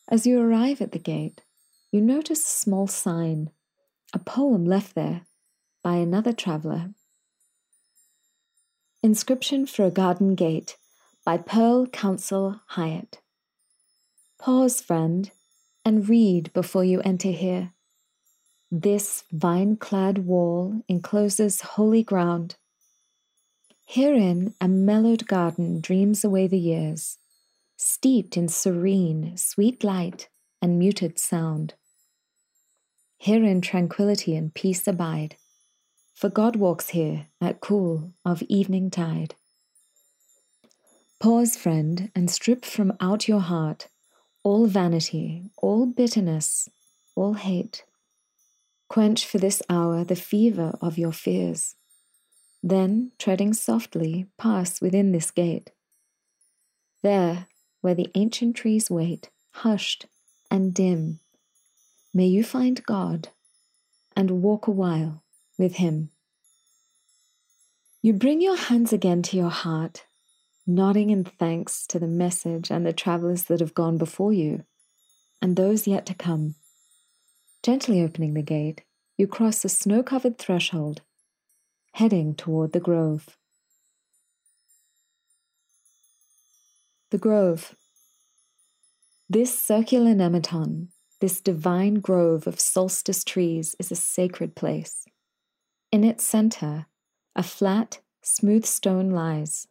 As 0.08 0.28
you 0.28 0.40
arrive 0.40 0.80
at 0.80 0.92
the 0.92 1.00
gate, 1.00 1.42
you 1.92 2.00
notice 2.00 2.42
a 2.42 2.60
small 2.60 2.86
sign, 2.86 3.50
a 4.14 4.20
poem 4.20 4.64
left 4.64 4.94
there 4.94 5.22
by 5.82 5.96
another 5.96 6.34
traveler. 6.34 6.92
Inscription 9.02 9.66
for 9.66 9.86
a 9.86 9.92
Garden 9.92 10.36
Gate 10.36 10.78
by 11.26 11.40
Pearl 11.40 11.88
Council 11.88 12.62
Hyatt. 12.68 13.22
Pause, 14.38 14.82
friend, 14.82 15.32
and 15.84 16.08
read 16.08 16.54
before 16.54 16.84
you 16.84 17.02
enter 17.02 17.32
here. 17.32 17.74
This 18.70 19.24
vine 19.32 19.78
clad 19.78 20.20
wall 20.20 20.84
encloses 20.88 21.62
holy 21.62 22.04
ground 22.04 22.56
Herein 23.90 24.54
a 24.60 24.68
mellowed 24.68 25.28
garden 25.28 25.80
dreams 25.80 26.26
away 26.26 26.48
the 26.48 26.60
years, 26.60 27.20
steeped 27.78 28.36
in 28.36 28.50
serene, 28.50 29.38
sweet 29.38 29.82
light 29.82 30.28
and 30.62 30.78
muted 30.78 31.18
sound. 31.18 31.74
Herein 33.18 33.62
tranquility 33.62 34.36
and 34.36 34.54
peace 34.54 34.88
abide, 34.88 35.38
for 36.14 36.28
God 36.28 36.58
walks 36.58 36.90
here 36.90 37.28
at 37.40 37.62
cool 37.62 38.12
of 38.26 38.44
evening 38.50 38.92
tide. 38.92 39.36
Pause, 41.22 41.56
friend, 41.56 42.12
and 42.14 42.30
strip 42.30 42.66
from 42.66 42.92
out 43.00 43.30
your 43.30 43.40
heart 43.40 43.88
all 44.44 44.66
vanity, 44.66 45.44
all 45.58 45.86
bitterness, 45.86 46.68
all 47.16 47.36
hate. 47.36 47.86
Quench 48.90 49.26
for 49.26 49.38
this 49.38 49.62
hour 49.70 50.04
the 50.04 50.16
fever 50.16 50.78
of 50.82 50.98
your 50.98 51.14
fears 51.14 51.76
then, 52.64 53.12
treading 53.20 53.54
softly, 53.54 54.28
pass 54.38 54.82
within 54.82 55.12
this 55.12 55.32
gate. 55.32 55.72
There, 57.04 57.48
where 57.82 57.94
the 57.94 58.10
ancient 58.16 58.56
trees 58.56 58.90
wait, 58.90 59.30
hushed 59.52 60.08
and 60.50 60.74
dim, 60.74 61.20
may 62.14 62.26
you 62.26 62.44
find 62.44 62.84
God 62.84 63.30
and 64.16 64.42
walk 64.42 64.68
a 64.68 64.72
while 64.72 65.24
with 65.58 65.76
Him. 65.76 66.10
You 68.02 68.14
bring 68.14 68.42
your 68.42 68.58
hands 68.58 68.92
again 68.92 69.22
to 69.24 69.38
your 69.38 69.50
heart, 69.50 70.06
nodding 70.66 71.10
in 71.10 71.24
thanks 71.24 71.86
to 71.88 72.00
the 72.00 72.08
message 72.08 72.72
and 72.72 72.86
the 72.86 72.94
travelers 72.94 73.44
that 73.44 73.60
have 73.60 73.74
gone 73.74 73.98
before 73.98 74.34
you, 74.34 74.64
and 75.42 75.56
those 75.56 75.88
yet 75.88 76.06
to 76.08 76.14
come. 76.14 76.56
Gently 77.64 78.02
opening 78.02 78.34
the 78.34 78.42
gate, 78.42 78.84
you 79.18 79.28
cross 79.28 79.64
a 79.66 79.70
snow 79.70 80.04
covered 80.04 80.38
threshold 80.38 81.02
heading 81.98 82.36
toward 82.36 82.74
the 82.74 82.80
grove. 82.80 83.26
The 87.10 87.18
grove. 87.18 87.76
This 89.28 89.58
circular 89.58 90.14
nemeton, 90.14 90.90
this 91.22 91.42
divine 91.42 91.96
grove 91.96 92.46
of 92.46 92.60
solstice 92.60 93.24
trees, 93.24 93.76
is 93.80 93.92
a 93.92 93.96
sacred 93.96 94.56
place. 94.56 95.06
In 95.92 96.04
its 96.04 96.24
center, 96.24 96.86
a 97.36 97.42
flat, 97.42 98.02
smooth 98.22 98.68
stone 98.68 99.10
lies. 99.10 99.68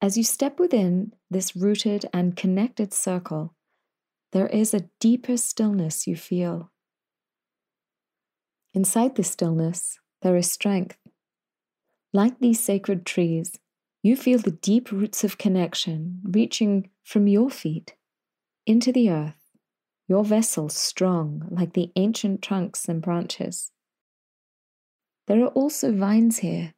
As 0.00 0.16
you 0.16 0.22
step 0.22 0.60
within 0.60 1.14
this 1.28 1.56
rooted 1.56 2.06
and 2.12 2.36
connected 2.36 2.94
circle, 2.94 3.56
there 4.30 4.46
is 4.46 4.72
a 4.72 4.88
deeper 5.00 5.36
stillness 5.36 6.06
you 6.06 6.14
feel. 6.14 6.70
Inside 8.72 9.16
this 9.16 9.32
stillness, 9.32 9.98
there 10.22 10.36
is 10.36 10.48
strength. 10.48 10.96
Like 12.14 12.38
these 12.38 12.60
sacred 12.60 13.04
trees, 13.04 13.58
you 14.04 14.14
feel 14.14 14.38
the 14.38 14.52
deep 14.52 14.92
roots 14.92 15.24
of 15.24 15.36
connection 15.36 16.20
reaching 16.22 16.90
from 17.02 17.26
your 17.26 17.50
feet 17.50 17.96
into 18.66 18.92
the 18.92 19.10
earth, 19.10 19.50
your 20.06 20.24
vessel 20.24 20.68
strong 20.68 21.48
like 21.50 21.72
the 21.72 21.90
ancient 21.96 22.40
trunks 22.40 22.88
and 22.88 23.02
branches. 23.02 23.72
There 25.26 25.42
are 25.42 25.48
also 25.48 25.92
vines 25.92 26.38
here, 26.38 26.74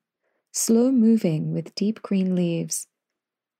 slow 0.52 0.90
moving 0.90 1.52
with 1.52 1.74
deep 1.74 2.00
green 2.00 2.34
leaves, 2.34 2.86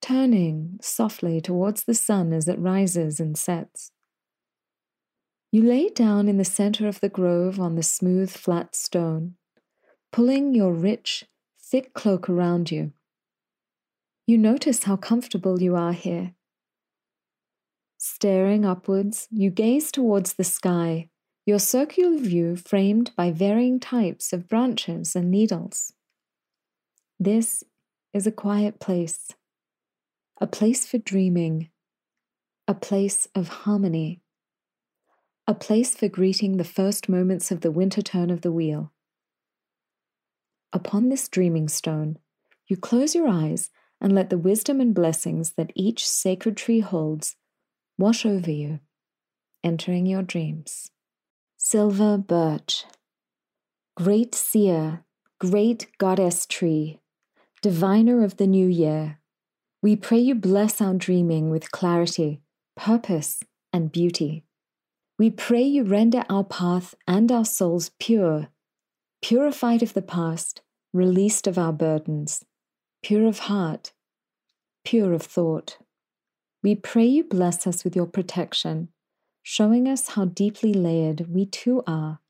turning 0.00 0.78
softly 0.80 1.42
towards 1.42 1.84
the 1.84 1.94
sun 1.94 2.32
as 2.32 2.48
it 2.48 2.58
rises 2.58 3.20
and 3.20 3.36
sets. 3.36 3.90
You 5.52 5.62
lay 5.62 5.90
down 5.90 6.26
in 6.26 6.38
the 6.38 6.44
center 6.44 6.88
of 6.88 7.00
the 7.00 7.10
grove 7.10 7.60
on 7.60 7.74
the 7.74 7.82
smooth, 7.82 8.30
flat 8.30 8.74
stone, 8.74 9.34
pulling 10.10 10.54
your 10.54 10.72
rich, 10.72 11.26
thick 11.68 11.92
cloak 11.94 12.29
around 12.29 12.70
you. 12.70 12.92
You 14.26 14.38
notice 14.38 14.85
how 14.85 14.96
comfortable 14.96 15.61
you 15.61 15.74
are 15.74 15.92
here. 15.92 16.35
Staring 17.98 18.64
upwards, 18.64 19.26
you 19.31 19.50
gaze 19.50 19.90
towards 19.90 20.35
the 20.35 20.44
sky, 20.44 21.09
your 21.44 21.59
circular 21.59 22.18
view 22.18 22.57
framed 22.57 23.11
by 23.16 23.31
varying 23.33 23.81
types 23.81 24.33
of 24.33 24.48
branches 24.48 25.16
and 25.16 25.31
needles. 25.31 25.92
This 27.18 27.64
is 28.12 28.26
a 28.26 28.33
quiet 28.33 28.79
place, 28.79 29.31
a 30.40 30.46
place 30.46 30.87
for 30.87 30.98
dreaming, 30.98 31.70
a 32.68 32.74
place 32.74 33.26
of 33.35 33.48
harmony, 33.48 34.20
a 35.46 35.55
place 35.55 35.96
for 35.96 36.09
greeting 36.09 36.57
the 36.57 36.64
first 36.64 37.09
moments 37.09 37.50
of 37.50 37.61
the 37.61 37.70
winter 37.70 38.02
turn 38.02 38.31
of 38.31 38.42
the 38.42 38.52
wheel. 38.52 38.92
Upon 40.72 41.09
this 41.09 41.29
dreaming 41.29 41.68
stone, 41.68 42.18
you 42.66 42.76
close 42.76 43.14
your 43.14 43.29
eyes 43.29 43.70
and 44.00 44.14
let 44.14 44.31
the 44.31 44.38
wisdom 44.38 44.81
and 44.81 44.94
blessings 44.94 45.52
that 45.52 45.72
each 45.74 46.07
sacred 46.07 46.57
tree 46.57 46.81
holds 46.81 47.37
wash 47.98 48.26
over 48.26 48.50
you, 48.50 48.81
entering 49.64 50.07
your 50.07 50.22
dreams. 50.22 50.90
Silver 51.57 52.18
birch, 52.18 52.85
great 53.96 54.35
seer, 54.35 55.05
great 55.38 55.87
goddess 55.98 56.46
tree, 56.46 57.00
diviner 57.62 58.22
of 58.22 58.37
the 58.37 58.46
new 58.46 58.68
year, 58.68 59.18
we 59.83 59.94
pray 59.94 60.18
you 60.18 60.35
bless 60.35 60.81
our 60.81 60.94
dreaming 60.94 61.50
with 61.50 61.70
clarity, 61.70 62.40
purpose, 62.76 63.42
and 63.72 63.92
beauty. 63.92 64.44
We 65.18 65.31
pray 65.31 65.62
you 65.62 65.85
render 65.85 66.24
our 66.29 66.44
path 66.44 66.94
and 67.07 67.31
our 67.31 67.44
souls 67.44 67.90
pure, 67.98 68.48
purified 69.22 69.83
of 69.83 69.94
the 69.94 70.02
past, 70.02 70.62
released 70.92 71.46
of 71.46 71.59
our 71.59 71.72
burdens, 71.72 72.44
pure 73.02 73.26
of 73.26 73.40
heart, 73.40 73.92
pure 74.85 75.12
of 75.12 75.22
thought. 75.22 75.79
We 76.62 76.74
pray 76.74 77.05
you 77.05 77.24
bless 77.24 77.66
us 77.66 77.85
with 77.85 77.94
your 77.94 78.07
protection, 78.07 78.88
showing 79.42 79.87
us 79.87 80.09
how 80.09 80.24
deeply 80.24 80.72
layered 80.72 81.26
we 81.29 81.46
too 81.46 81.83
are 81.87 82.20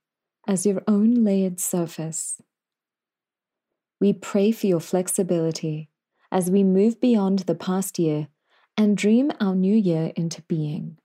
as 0.46 0.66
your 0.66 0.82
own 0.86 1.24
layered 1.24 1.60
surface. 1.60 2.40
We 4.00 4.12
pray 4.12 4.52
for 4.52 4.66
your 4.66 4.80
flexibility 4.80 5.90
as 6.30 6.50
we 6.50 6.62
move 6.62 7.00
beyond 7.00 7.40
the 7.40 7.54
past 7.54 7.98
year 7.98 8.28
and 8.76 8.96
dream 8.96 9.32
our 9.40 9.54
new 9.54 9.74
year 9.74 10.12
into 10.16 10.42
being. 10.42 10.98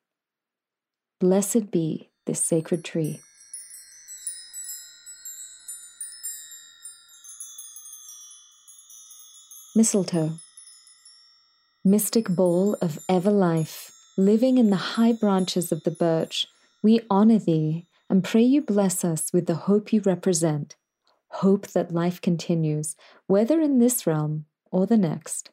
Blessed 1.19 1.71
be 1.71 2.09
this 2.25 2.43
sacred 2.43 2.83
tree. 2.83 3.21
Mistletoe. 9.73 10.33
Mystic 11.85 12.27
bowl 12.27 12.75
of 12.81 12.99
ever 13.07 13.31
life, 13.31 13.89
living 14.17 14.57
in 14.57 14.69
the 14.69 14.75
high 14.75 15.13
branches 15.13 15.71
of 15.71 15.83
the 15.83 15.91
birch, 15.91 16.45
we 16.83 16.99
honor 17.09 17.39
thee 17.39 17.87
and 18.09 18.21
pray 18.21 18.41
you 18.41 18.61
bless 18.61 19.05
us 19.05 19.31
with 19.31 19.45
the 19.45 19.55
hope 19.55 19.93
you 19.93 20.01
represent, 20.01 20.75
hope 21.29 21.67
that 21.67 21.93
life 21.93 22.19
continues, 22.19 22.97
whether 23.27 23.61
in 23.61 23.79
this 23.79 24.05
realm 24.05 24.43
or 24.73 24.85
the 24.85 24.97
next. 24.97 25.51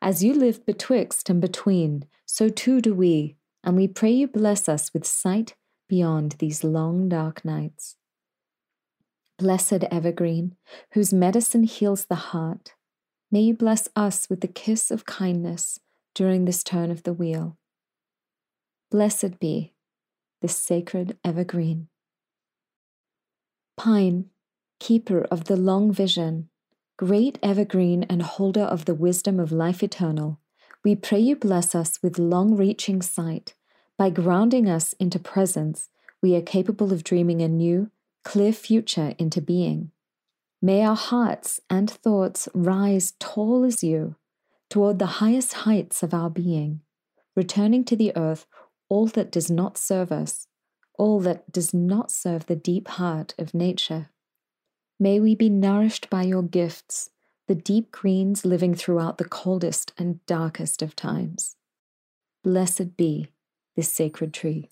As 0.00 0.22
you 0.22 0.32
live 0.32 0.64
betwixt 0.64 1.28
and 1.28 1.40
between, 1.40 2.04
so 2.24 2.48
too 2.48 2.80
do 2.80 2.94
we, 2.94 3.34
and 3.64 3.76
we 3.76 3.88
pray 3.88 4.12
you 4.12 4.28
bless 4.28 4.68
us 4.68 4.94
with 4.94 5.04
sight 5.04 5.56
beyond 5.88 6.36
these 6.38 6.62
long 6.62 7.08
dark 7.08 7.44
nights. 7.44 7.96
Blessed 9.40 9.82
evergreen, 9.90 10.54
whose 10.92 11.12
medicine 11.12 11.64
heals 11.64 12.04
the 12.04 12.14
heart, 12.14 12.75
May 13.30 13.40
you 13.40 13.54
bless 13.54 13.88
us 13.96 14.30
with 14.30 14.40
the 14.40 14.48
kiss 14.48 14.90
of 14.90 15.04
kindness 15.04 15.80
during 16.14 16.44
this 16.44 16.62
turn 16.62 16.90
of 16.90 17.02
the 17.02 17.12
wheel. 17.12 17.56
Blessed 18.90 19.40
be 19.40 19.72
this 20.40 20.56
sacred 20.56 21.16
evergreen. 21.24 21.88
Pine, 23.76 24.26
keeper 24.78 25.22
of 25.30 25.44
the 25.44 25.56
long 25.56 25.92
vision, 25.92 26.48
great 26.96 27.38
evergreen 27.42 28.04
and 28.04 28.22
holder 28.22 28.62
of 28.62 28.84
the 28.84 28.94
wisdom 28.94 29.40
of 29.40 29.50
life 29.50 29.82
eternal, 29.82 30.38
we 30.84 30.94
pray 30.94 31.18
you 31.18 31.34
bless 31.34 31.74
us 31.74 31.98
with 32.02 32.18
long 32.18 32.56
reaching 32.56 33.02
sight. 33.02 33.54
By 33.98 34.10
grounding 34.10 34.68
us 34.68 34.92
into 34.94 35.18
presence, 35.18 35.88
we 36.22 36.36
are 36.36 36.42
capable 36.42 36.92
of 36.92 37.02
dreaming 37.02 37.42
a 37.42 37.48
new, 37.48 37.90
clear 38.24 38.52
future 38.52 39.14
into 39.18 39.40
being. 39.40 39.90
May 40.62 40.82
our 40.82 40.96
hearts 40.96 41.60
and 41.68 41.90
thoughts 41.90 42.48
rise 42.54 43.12
tall 43.20 43.64
as 43.64 43.82
you 43.82 44.16
toward 44.70 44.98
the 44.98 45.06
highest 45.06 45.52
heights 45.52 46.02
of 46.02 46.14
our 46.14 46.30
being, 46.30 46.80
returning 47.34 47.84
to 47.84 47.96
the 47.96 48.12
earth 48.16 48.46
all 48.88 49.06
that 49.08 49.30
does 49.30 49.50
not 49.50 49.76
serve 49.76 50.10
us, 50.10 50.46
all 50.98 51.20
that 51.20 51.52
does 51.52 51.74
not 51.74 52.10
serve 52.10 52.46
the 52.46 52.56
deep 52.56 52.88
heart 52.88 53.34
of 53.38 53.54
nature. 53.54 54.10
May 54.98 55.20
we 55.20 55.34
be 55.34 55.50
nourished 55.50 56.08
by 56.08 56.22
your 56.22 56.42
gifts, 56.42 57.10
the 57.48 57.54
deep 57.54 57.90
greens 57.90 58.44
living 58.44 58.74
throughout 58.74 59.18
the 59.18 59.28
coldest 59.28 59.92
and 59.98 60.24
darkest 60.26 60.80
of 60.82 60.96
times. 60.96 61.56
Blessed 62.42 62.96
be 62.96 63.28
this 63.76 63.90
sacred 63.90 64.32
tree. 64.32 64.70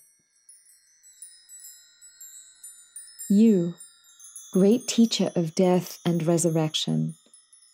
Yew 3.29 3.75
great 4.55 4.87
teacher 4.87 5.31
of 5.35 5.53
death 5.53 5.99
and 6.05 6.25
resurrection, 6.25 7.13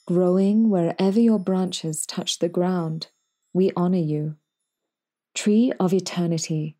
growing 0.08 0.68
wherever 0.68 1.20
your 1.20 1.38
branches 1.38 2.08
touch 2.08 2.40
the 2.40 2.50
ground, 2.50 3.06
we 3.54 3.72
honor 3.78 4.00
you. 4.00 4.36
Tree 5.36 5.72
of 5.80 5.94
eternity, 5.94 6.76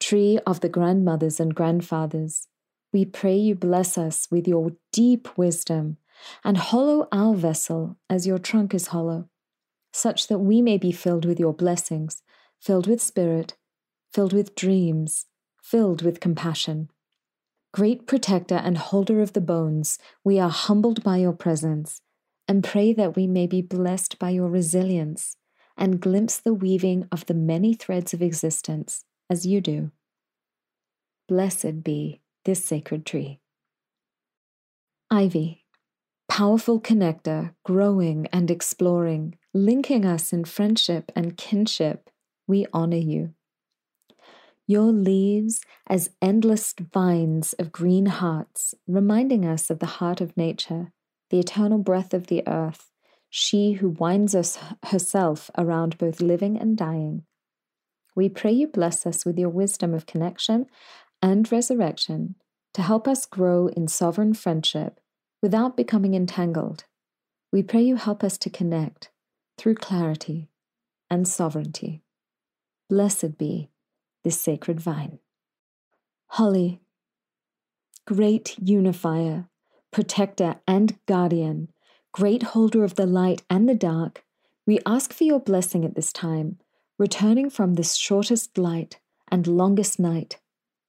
tree 0.00 0.36
of 0.44 0.62
the 0.62 0.68
grandmothers 0.68 1.38
and 1.38 1.54
grandfathers, 1.54 2.48
we 2.92 3.04
pray 3.04 3.36
you 3.36 3.54
bless 3.54 3.96
us 3.96 4.26
with 4.32 4.48
your 4.48 4.72
deep 4.90 5.28
wisdom 5.38 5.96
and 6.42 6.56
hollow 6.56 7.06
our 7.12 7.32
vessel 7.32 7.96
as 8.10 8.26
your 8.26 8.38
trunk 8.38 8.74
is 8.74 8.88
hollow, 8.88 9.28
such 9.92 10.26
that 10.26 10.40
we 10.40 10.60
may 10.60 10.76
be 10.76 10.90
filled 10.90 11.24
with 11.24 11.38
your 11.38 11.54
blessings, 11.54 12.20
filled 12.60 12.88
with 12.88 13.00
spirit, 13.00 13.54
filled 14.12 14.32
with 14.32 14.56
dreams, 14.56 15.26
filled 15.62 16.02
with 16.02 16.18
compassion. 16.18 16.90
Great 17.76 18.06
protector 18.06 18.54
and 18.54 18.78
holder 18.78 19.20
of 19.20 19.34
the 19.34 19.40
bones, 19.42 19.98
we 20.24 20.40
are 20.40 20.48
humbled 20.48 21.02
by 21.02 21.18
your 21.18 21.34
presence 21.34 22.00
and 22.48 22.64
pray 22.64 22.94
that 22.94 23.16
we 23.16 23.26
may 23.26 23.46
be 23.46 23.60
blessed 23.60 24.18
by 24.18 24.30
your 24.30 24.48
resilience 24.48 25.36
and 25.76 26.00
glimpse 26.00 26.38
the 26.38 26.54
weaving 26.54 27.06
of 27.12 27.26
the 27.26 27.34
many 27.34 27.74
threads 27.74 28.14
of 28.14 28.22
existence 28.22 29.04
as 29.28 29.44
you 29.44 29.60
do. 29.60 29.90
Blessed 31.28 31.84
be 31.84 32.22
this 32.46 32.64
sacred 32.64 33.04
tree. 33.04 33.40
Ivy, 35.10 35.66
powerful 36.30 36.80
connector, 36.80 37.52
growing 37.62 38.26
and 38.32 38.50
exploring, 38.50 39.36
linking 39.52 40.06
us 40.06 40.32
in 40.32 40.46
friendship 40.46 41.12
and 41.14 41.36
kinship, 41.36 42.08
we 42.48 42.64
honor 42.72 42.96
you 42.96 43.34
your 44.66 44.92
leaves 44.92 45.60
as 45.88 46.10
endless 46.20 46.74
vines 46.92 47.52
of 47.54 47.72
green 47.72 48.06
hearts, 48.06 48.74
reminding 48.86 49.44
us 49.44 49.70
of 49.70 49.78
the 49.78 49.86
heart 49.86 50.20
of 50.20 50.36
nature, 50.36 50.92
the 51.30 51.38
eternal 51.38 51.78
breath 51.78 52.12
of 52.12 52.26
the 52.26 52.46
earth, 52.48 52.90
she 53.30 53.72
who 53.74 53.88
winds 53.88 54.34
us 54.34 54.58
herself 54.86 55.50
around 55.56 55.98
both 55.98 56.20
living 56.20 56.58
and 56.58 56.76
dying. 56.76 57.22
We 58.14 58.28
pray 58.28 58.52
you 58.52 58.66
bless 58.66 59.06
us 59.06 59.24
with 59.24 59.38
your 59.38 59.50
wisdom 59.50 59.94
of 59.94 60.06
connection 60.06 60.66
and 61.22 61.50
resurrection 61.52 62.36
to 62.74 62.82
help 62.82 63.06
us 63.06 63.26
grow 63.26 63.68
in 63.68 63.88
sovereign 63.88 64.34
friendship 64.34 65.00
without 65.42 65.76
becoming 65.76 66.14
entangled. 66.14 66.84
We 67.52 67.62
pray 67.62 67.82
you 67.82 67.96
help 67.96 68.24
us 68.24 68.36
to 68.38 68.50
connect 68.50 69.10
through 69.58 69.76
clarity 69.76 70.48
and 71.08 71.28
sovereignty. 71.28 72.02
Blessed 72.88 73.38
be 73.38 73.70
this 74.26 74.40
sacred 74.40 74.80
vine. 74.80 75.20
Holly, 76.30 76.80
great 78.08 78.56
unifier, 78.58 79.48
protector 79.92 80.56
and 80.66 80.98
guardian, 81.06 81.68
great 82.10 82.42
holder 82.42 82.82
of 82.82 82.96
the 82.96 83.06
light 83.06 83.44
and 83.48 83.68
the 83.68 83.74
dark, 83.76 84.24
we 84.66 84.80
ask 84.84 85.12
for 85.12 85.22
your 85.22 85.38
blessing 85.38 85.84
at 85.84 85.94
this 85.94 86.12
time, 86.12 86.58
returning 86.98 87.48
from 87.48 87.74
this 87.74 87.94
shortest 87.94 88.58
light 88.58 88.98
and 89.28 89.46
longest 89.46 90.00
night 90.00 90.40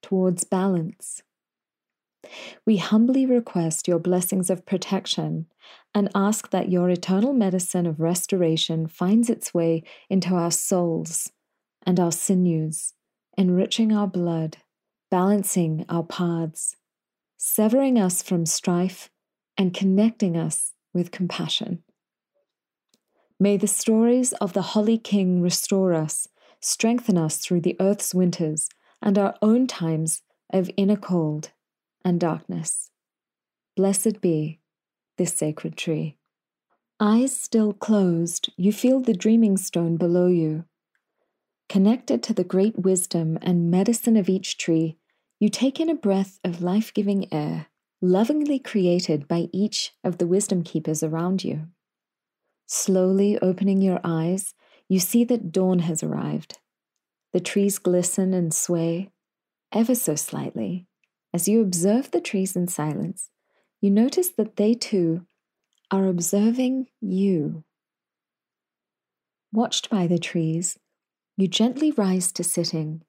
towards 0.02 0.44
balance. 0.44 1.22
We 2.66 2.78
humbly 2.78 3.28
request 3.28 3.88
your 3.88 4.00
blessings 4.00 4.50
of 4.50 4.66
protection 4.66 5.46
and 5.94 6.10
ask 6.16 6.50
that 6.50 6.72
your 6.72 6.90
eternal 6.90 7.34
medicine 7.34 7.86
of 7.86 8.00
restoration 8.00 8.88
finds 8.88 9.30
its 9.30 9.54
way 9.54 9.84
into 10.10 10.34
our 10.34 10.50
souls 10.50 11.32
and 11.86 12.00
our 12.00 12.12
sinews 12.12 12.96
enriching 13.38 13.94
our 13.94 14.08
blood, 14.08 14.58
balancing 15.12 15.86
our 15.88 16.04
paths, 16.04 16.76
severing 17.38 17.98
us 18.00 18.22
from 18.22 18.46
strife, 18.46 19.10
and 19.58 19.74
connecting 19.74 20.36
us 20.36 20.74
with 20.94 21.12
compassion. 21.12 21.84
May 23.40 23.58
the 23.58 23.68
stories 23.68 24.34
of 24.34 24.54
the 24.54 24.74
Holly 24.74 24.98
King 24.98 25.42
restore 25.42 25.94
us, 25.94 26.28
strengthen 26.60 27.18
us 27.18 27.38
through 27.38 27.62
the 27.62 27.76
earth's 27.80 28.16
winters 28.16 28.68
and 29.02 29.18
our 29.18 29.36
own 29.42 29.68
times 29.68 30.24
of 30.52 30.72
inner 30.76 30.96
cold 30.96 31.52
and 32.04 32.20
darkness. 32.20 32.90
Blessed 33.76 34.22
be 34.22 34.60
this 35.18 35.34
sacred 35.34 35.78
tree. 35.78 36.18
Eyes 37.00 37.36
still 37.36 37.74
closed, 37.74 38.52
you 38.58 38.74
feel 38.74 39.00
the 39.00 39.14
dreaming 39.14 39.58
stone 39.58 39.98
below 39.98 40.28
you. 40.28 40.66
Connected 41.70 42.24
to 42.24 42.34
the 42.34 42.46
great 42.46 42.80
wisdom 42.80 43.38
and 43.42 43.70
medicine 43.70 44.16
of 44.16 44.30
each 44.30 44.58
tree, 44.58 44.98
you 45.40 45.50
take 45.50 45.80
in 45.80 45.90
a 45.90 45.96
breath 45.96 46.40
of 46.44 46.62
life 46.62 46.94
giving 46.94 47.32
air, 47.34 47.68
lovingly 48.02 48.58
created 48.58 49.28
by 49.28 49.50
each 49.52 49.94
of 50.04 50.18
the 50.18 50.28
wisdom 50.28 50.64
keepers 50.64 51.04
around 51.04 51.44
you. 51.44 51.68
Slowly 52.68 53.38
opening 53.40 53.82
your 53.82 54.00
eyes, 54.04 54.54
you 54.88 55.00
see 55.00 55.24
that 55.26 55.52
dawn 55.52 55.80
has 55.80 56.04
arrived. 56.04 56.60
The 57.34 57.40
trees 57.42 57.80
glisten 57.80 58.34
and 58.34 58.54
sway, 58.54 59.10
ever 59.74 59.94
so 59.94 60.16
slightly. 60.16 60.88
As 61.34 61.48
you 61.48 61.62
observe 61.62 62.12
the 62.12 62.22
trees 62.22 62.56
in 62.56 62.68
silence, 62.68 63.30
you 63.82 63.92
notice 63.92 64.30
that 64.30 64.56
they 64.56 64.74
too 64.74 65.26
are 65.92 66.08
observing 66.08 66.88
you. 67.02 67.64
Watched 69.52 69.90
by 69.90 70.08
the 70.08 70.18
trees, 70.18 70.78
you 71.38 71.48
gently 71.48 71.92
rise 71.92 72.32
to 72.32 72.44
sitting, 72.44 73.04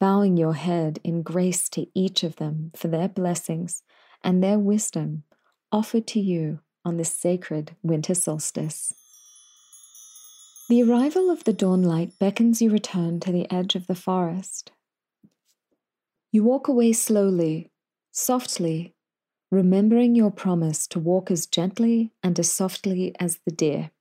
bowing 0.00 0.36
your 0.36 0.54
head 0.54 0.98
in 1.04 1.22
grace 1.22 1.68
to 1.68 1.86
each 1.94 2.24
of 2.24 2.36
them 2.36 2.72
for 2.74 2.88
their 2.88 3.08
blessings 3.08 3.84
and 4.24 4.42
their 4.42 4.58
wisdom 4.58 5.22
offered 5.70 6.06
to 6.08 6.20
you 6.20 6.58
on 6.84 6.96
this 6.96 7.14
sacred 7.14 7.76
winter 7.82 8.14
solstice. 8.14 8.92
The 10.68 10.82
arrival 10.82 11.30
of 11.30 11.44
the 11.44 11.52
dawn 11.52 11.82
light 11.82 12.18
beckons 12.18 12.60
you 12.60 12.70
return 12.70 13.20
to 13.20 13.30
the 13.30 13.50
edge 13.52 13.76
of 13.76 13.86
the 13.86 13.94
forest. 13.94 14.72
You 16.32 16.42
walk 16.42 16.66
away 16.66 16.92
slowly, 16.92 17.70
softly, 18.10 18.94
remembering 19.50 20.16
your 20.16 20.32
promise 20.32 20.88
to 20.88 20.98
walk 20.98 21.30
as 21.30 21.46
gently 21.46 22.12
and 22.22 22.36
as 22.38 22.50
softly 22.50 23.14
as 23.20 23.38
the 23.44 23.52
deer. 23.52 23.92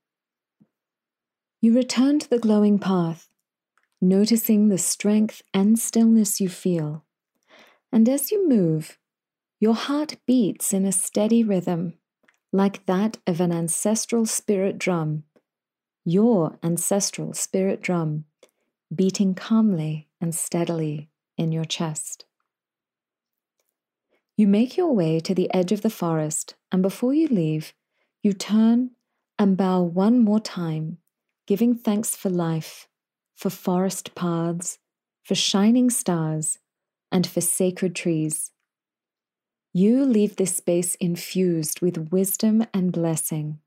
You 1.61 1.75
return 1.75 2.17
to 2.19 2.29
the 2.29 2.39
glowing 2.39 2.79
path, 2.79 3.29
noticing 4.03 4.67
the 4.67 4.77
strength 4.77 5.41
and 5.53 5.79
stillness 5.79 6.41
you 6.41 6.49
feel. 6.49 7.05
And 7.91 8.09
as 8.09 8.31
you 8.31 8.47
move, 8.47 8.97
your 9.59 9.75
heart 9.75 10.17
beats 10.27 10.73
in 10.73 10.85
a 10.85 10.91
steady 10.91 11.43
rhythm 11.43 11.93
like 12.51 12.85
that 12.85 13.17
of 13.25 13.39
an 13.39 13.51
ancestral 13.51 14.25
spirit 14.25 14.77
drum, 14.77 15.23
your 16.05 16.59
ancestral 16.61 17.33
spirit 17.33 17.81
drum, 17.81 18.25
beating 18.93 19.33
calmly 19.33 20.09
and 20.21 20.35
steadily 20.35 21.09
in 21.37 21.51
your 21.51 21.65
chest. 21.65 22.25
You 24.35 24.47
make 24.47 24.77
your 24.77 24.93
way 24.93 25.19
to 25.21 25.33
the 25.33 25.51
edge 25.53 25.71
of 25.71 25.81
the 25.81 25.89
forest, 25.89 26.55
and 26.71 26.81
before 26.81 27.13
you 27.13 27.27
leave, 27.27 27.73
you 28.21 28.33
turn 28.33 28.91
and 29.39 29.57
bow 29.57 29.81
one 29.81 30.19
more 30.19 30.39
time, 30.39 30.97
giving 31.47 31.75
thanks 31.75 32.15
for 32.15 32.29
life, 32.29 32.87
for 33.35 33.49
forest 33.49 34.15
paths, 34.15 34.79
for 35.23 35.35
shining 35.35 35.89
stars, 35.89 36.59
and 37.11 37.25
for 37.27 37.41
sacred 37.41 37.95
trees 37.95 38.51
you 39.75 40.05
leave 40.05 40.35
this 40.35 40.55
space 40.55 40.93
infused 40.95 41.81
with 41.81 42.11
wisdom 42.11 42.63
and 42.75 42.91
blessing, 42.91 43.57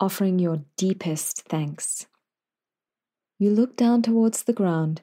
offering 0.00 0.40
your 0.40 0.64
deepest 0.76 1.42
thanks. 1.42 2.06
You 3.38 3.50
look 3.50 3.76
down 3.76 4.02
towards 4.02 4.42
the 4.42 4.52
ground 4.52 5.02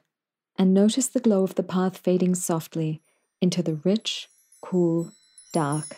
and 0.58 0.74
notice 0.74 1.08
the 1.08 1.20
glow 1.20 1.44
of 1.44 1.54
the 1.54 1.62
path 1.62 1.96
fading 1.96 2.34
softly 2.34 3.00
into 3.40 3.62
the 3.62 3.76
rich, 3.76 4.28
cool, 4.60 5.12
dark 5.54 5.96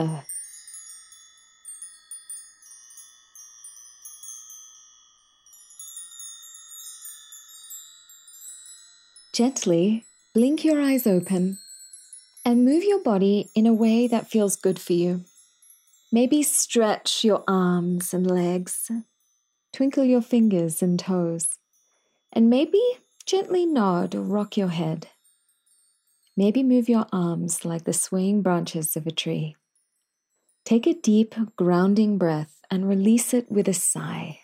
earth. 0.00 0.37
Gently 9.38 10.04
blink 10.34 10.64
your 10.64 10.80
eyes 10.80 11.06
open 11.06 11.58
and 12.44 12.64
move 12.64 12.82
your 12.82 13.00
body 13.00 13.52
in 13.54 13.68
a 13.68 13.72
way 13.72 14.08
that 14.08 14.28
feels 14.28 14.56
good 14.56 14.80
for 14.80 14.94
you. 14.94 15.26
Maybe 16.10 16.42
stretch 16.42 17.22
your 17.22 17.44
arms 17.46 18.12
and 18.12 18.28
legs, 18.28 18.90
twinkle 19.72 20.02
your 20.02 20.22
fingers 20.22 20.82
and 20.82 20.98
toes, 20.98 21.46
and 22.32 22.50
maybe 22.50 22.82
gently 23.26 23.64
nod 23.64 24.16
or 24.16 24.22
rock 24.22 24.56
your 24.56 24.70
head. 24.70 25.06
Maybe 26.36 26.64
move 26.64 26.88
your 26.88 27.06
arms 27.12 27.64
like 27.64 27.84
the 27.84 27.92
swaying 27.92 28.42
branches 28.42 28.96
of 28.96 29.06
a 29.06 29.12
tree. 29.12 29.54
Take 30.64 30.88
a 30.88 30.94
deep, 30.94 31.36
grounding 31.54 32.18
breath 32.18 32.58
and 32.72 32.88
release 32.88 33.32
it 33.32 33.48
with 33.48 33.68
a 33.68 33.72
sigh. 33.72 34.40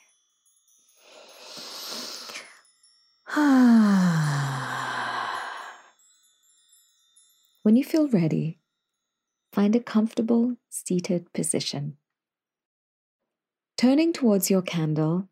When 7.64 7.76
you 7.76 7.82
feel 7.82 8.08
ready, 8.08 8.58
find 9.50 9.74
a 9.74 9.80
comfortable 9.80 10.58
seated 10.68 11.32
position. 11.32 11.96
Turning 13.78 14.12
towards 14.12 14.50
your 14.50 14.60
candle, 14.60 15.30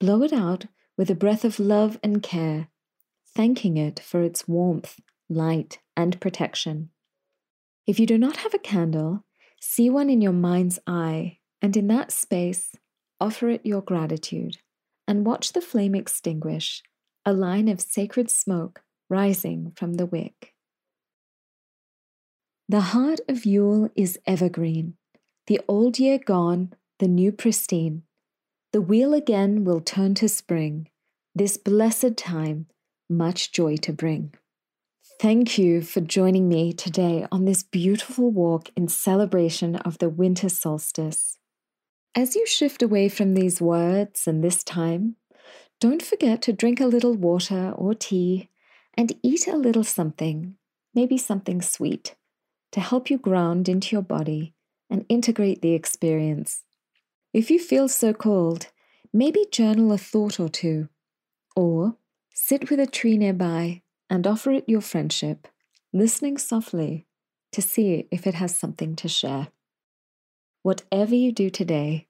blow 0.00 0.24
it 0.24 0.32
out 0.32 0.66
with 0.96 1.08
a 1.08 1.14
breath 1.14 1.44
of 1.44 1.60
love 1.60 1.96
and 2.02 2.20
care, 2.20 2.66
thanking 3.32 3.76
it 3.76 4.00
for 4.00 4.24
its 4.24 4.48
warmth, 4.48 4.98
light, 5.30 5.78
and 5.96 6.20
protection. 6.20 6.90
If 7.86 8.00
you 8.00 8.06
do 8.06 8.18
not 8.18 8.38
have 8.38 8.54
a 8.54 8.58
candle, 8.58 9.24
see 9.60 9.88
one 9.88 10.10
in 10.10 10.20
your 10.20 10.32
mind's 10.32 10.80
eye, 10.84 11.38
and 11.62 11.76
in 11.76 11.86
that 11.86 12.10
space, 12.10 12.74
offer 13.20 13.50
it 13.50 13.64
your 13.64 13.82
gratitude 13.82 14.56
and 15.06 15.24
watch 15.24 15.52
the 15.52 15.60
flame 15.60 15.94
extinguish, 15.94 16.82
a 17.24 17.32
line 17.32 17.68
of 17.68 17.80
sacred 17.80 18.32
smoke 18.32 18.82
rising 19.08 19.70
from 19.76 19.94
the 19.94 20.06
wick. 20.06 20.56
The 22.70 22.92
heart 22.92 23.20
of 23.30 23.46
Yule 23.46 23.88
is 23.96 24.18
evergreen, 24.26 24.98
the 25.46 25.58
old 25.66 25.98
year 25.98 26.18
gone, 26.18 26.74
the 26.98 27.08
new 27.08 27.32
pristine. 27.32 28.02
The 28.74 28.82
wheel 28.82 29.14
again 29.14 29.64
will 29.64 29.80
turn 29.80 30.14
to 30.16 30.28
spring, 30.28 30.90
this 31.34 31.56
blessed 31.56 32.18
time, 32.18 32.66
much 33.08 33.52
joy 33.52 33.76
to 33.78 33.94
bring. 33.94 34.34
Thank 35.18 35.56
you 35.56 35.80
for 35.80 36.02
joining 36.02 36.46
me 36.46 36.74
today 36.74 37.26
on 37.32 37.46
this 37.46 37.62
beautiful 37.62 38.30
walk 38.30 38.68
in 38.76 38.88
celebration 38.88 39.76
of 39.76 39.96
the 39.96 40.10
winter 40.10 40.50
solstice. 40.50 41.38
As 42.14 42.36
you 42.36 42.46
shift 42.46 42.82
away 42.82 43.08
from 43.08 43.32
these 43.32 43.62
words 43.62 44.26
and 44.26 44.44
this 44.44 44.62
time, 44.62 45.16
don't 45.80 46.02
forget 46.02 46.42
to 46.42 46.52
drink 46.52 46.80
a 46.80 46.86
little 46.86 47.14
water 47.14 47.72
or 47.74 47.94
tea 47.94 48.50
and 48.92 49.16
eat 49.22 49.46
a 49.46 49.56
little 49.56 49.84
something, 49.84 50.56
maybe 50.94 51.16
something 51.16 51.62
sweet 51.62 52.14
to 52.72 52.80
help 52.80 53.10
you 53.10 53.18
ground 53.18 53.68
into 53.68 53.94
your 53.94 54.02
body 54.02 54.54
and 54.90 55.04
integrate 55.08 55.62
the 55.62 55.74
experience. 55.74 56.64
If 57.32 57.50
you 57.50 57.58
feel 57.58 57.88
so 57.88 58.12
called, 58.12 58.68
maybe 59.12 59.46
journal 59.50 59.92
a 59.92 59.98
thought 59.98 60.40
or 60.40 60.48
two, 60.48 60.88
or 61.54 61.96
sit 62.34 62.70
with 62.70 62.80
a 62.80 62.86
tree 62.86 63.18
nearby 63.18 63.82
and 64.08 64.26
offer 64.26 64.52
it 64.52 64.68
your 64.68 64.80
friendship, 64.80 65.48
listening 65.92 66.38
softly 66.38 67.06
to 67.52 67.62
see 67.62 68.06
if 68.10 68.26
it 68.26 68.34
has 68.34 68.56
something 68.56 68.96
to 68.96 69.08
share. 69.08 69.48
Whatever 70.62 71.14
you 71.14 71.32
do 71.32 71.50
today, 71.50 72.08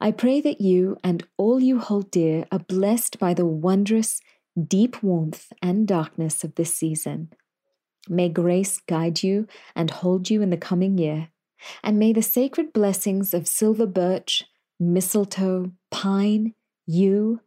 I 0.00 0.12
pray 0.12 0.40
that 0.40 0.60
you 0.60 0.96
and 1.04 1.26
all 1.36 1.60
you 1.60 1.78
hold 1.78 2.10
dear 2.10 2.46
are 2.50 2.58
blessed 2.58 3.18
by 3.18 3.34
the 3.34 3.46
wondrous, 3.46 4.20
deep 4.60 5.02
warmth 5.02 5.52
and 5.60 5.86
darkness 5.86 6.42
of 6.42 6.54
this 6.54 6.72
season 6.72 7.30
May 8.08 8.28
grace 8.28 8.78
guide 8.78 9.22
you 9.22 9.46
and 9.74 9.90
hold 9.90 10.30
you 10.30 10.42
in 10.42 10.50
the 10.50 10.56
coming 10.56 10.98
year, 10.98 11.28
and 11.82 11.98
may 11.98 12.12
the 12.12 12.22
sacred 12.22 12.72
blessings 12.72 13.34
of 13.34 13.46
silver 13.46 13.86
birch, 13.86 14.44
mistletoe, 14.78 15.72
pine, 15.90 16.54
yew, 16.86 17.40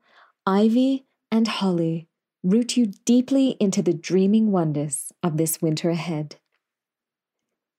ivy, 0.45 1.05
and 1.31 1.47
holly 1.47 2.07
root 2.43 2.75
you 2.75 2.87
deeply 3.05 3.55
into 3.59 3.81
the 3.81 3.93
dreaming 3.93 4.51
wonders 4.51 5.11
of 5.23 5.37
this 5.37 5.61
winter 5.61 5.89
ahead. 5.89 6.35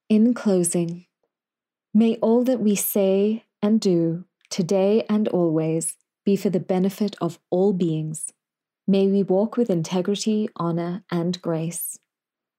In 0.08 0.32
closing, 0.34 1.06
may 1.92 2.16
all 2.16 2.42
that 2.44 2.60
we 2.60 2.74
say 2.74 3.44
and 3.62 3.80
do 3.80 4.24
today 4.48 5.04
and 5.08 5.28
always 5.28 5.96
be 6.24 6.37
for 6.37 6.50
the 6.50 6.60
benefit 6.60 7.14
of 7.20 7.38
all 7.50 7.72
beings. 7.72 8.32
May 8.87 9.06
we 9.08 9.22
walk 9.22 9.56
with 9.56 9.70
integrity, 9.70 10.48
honor, 10.56 11.04
and 11.10 11.40
grace. 11.42 11.98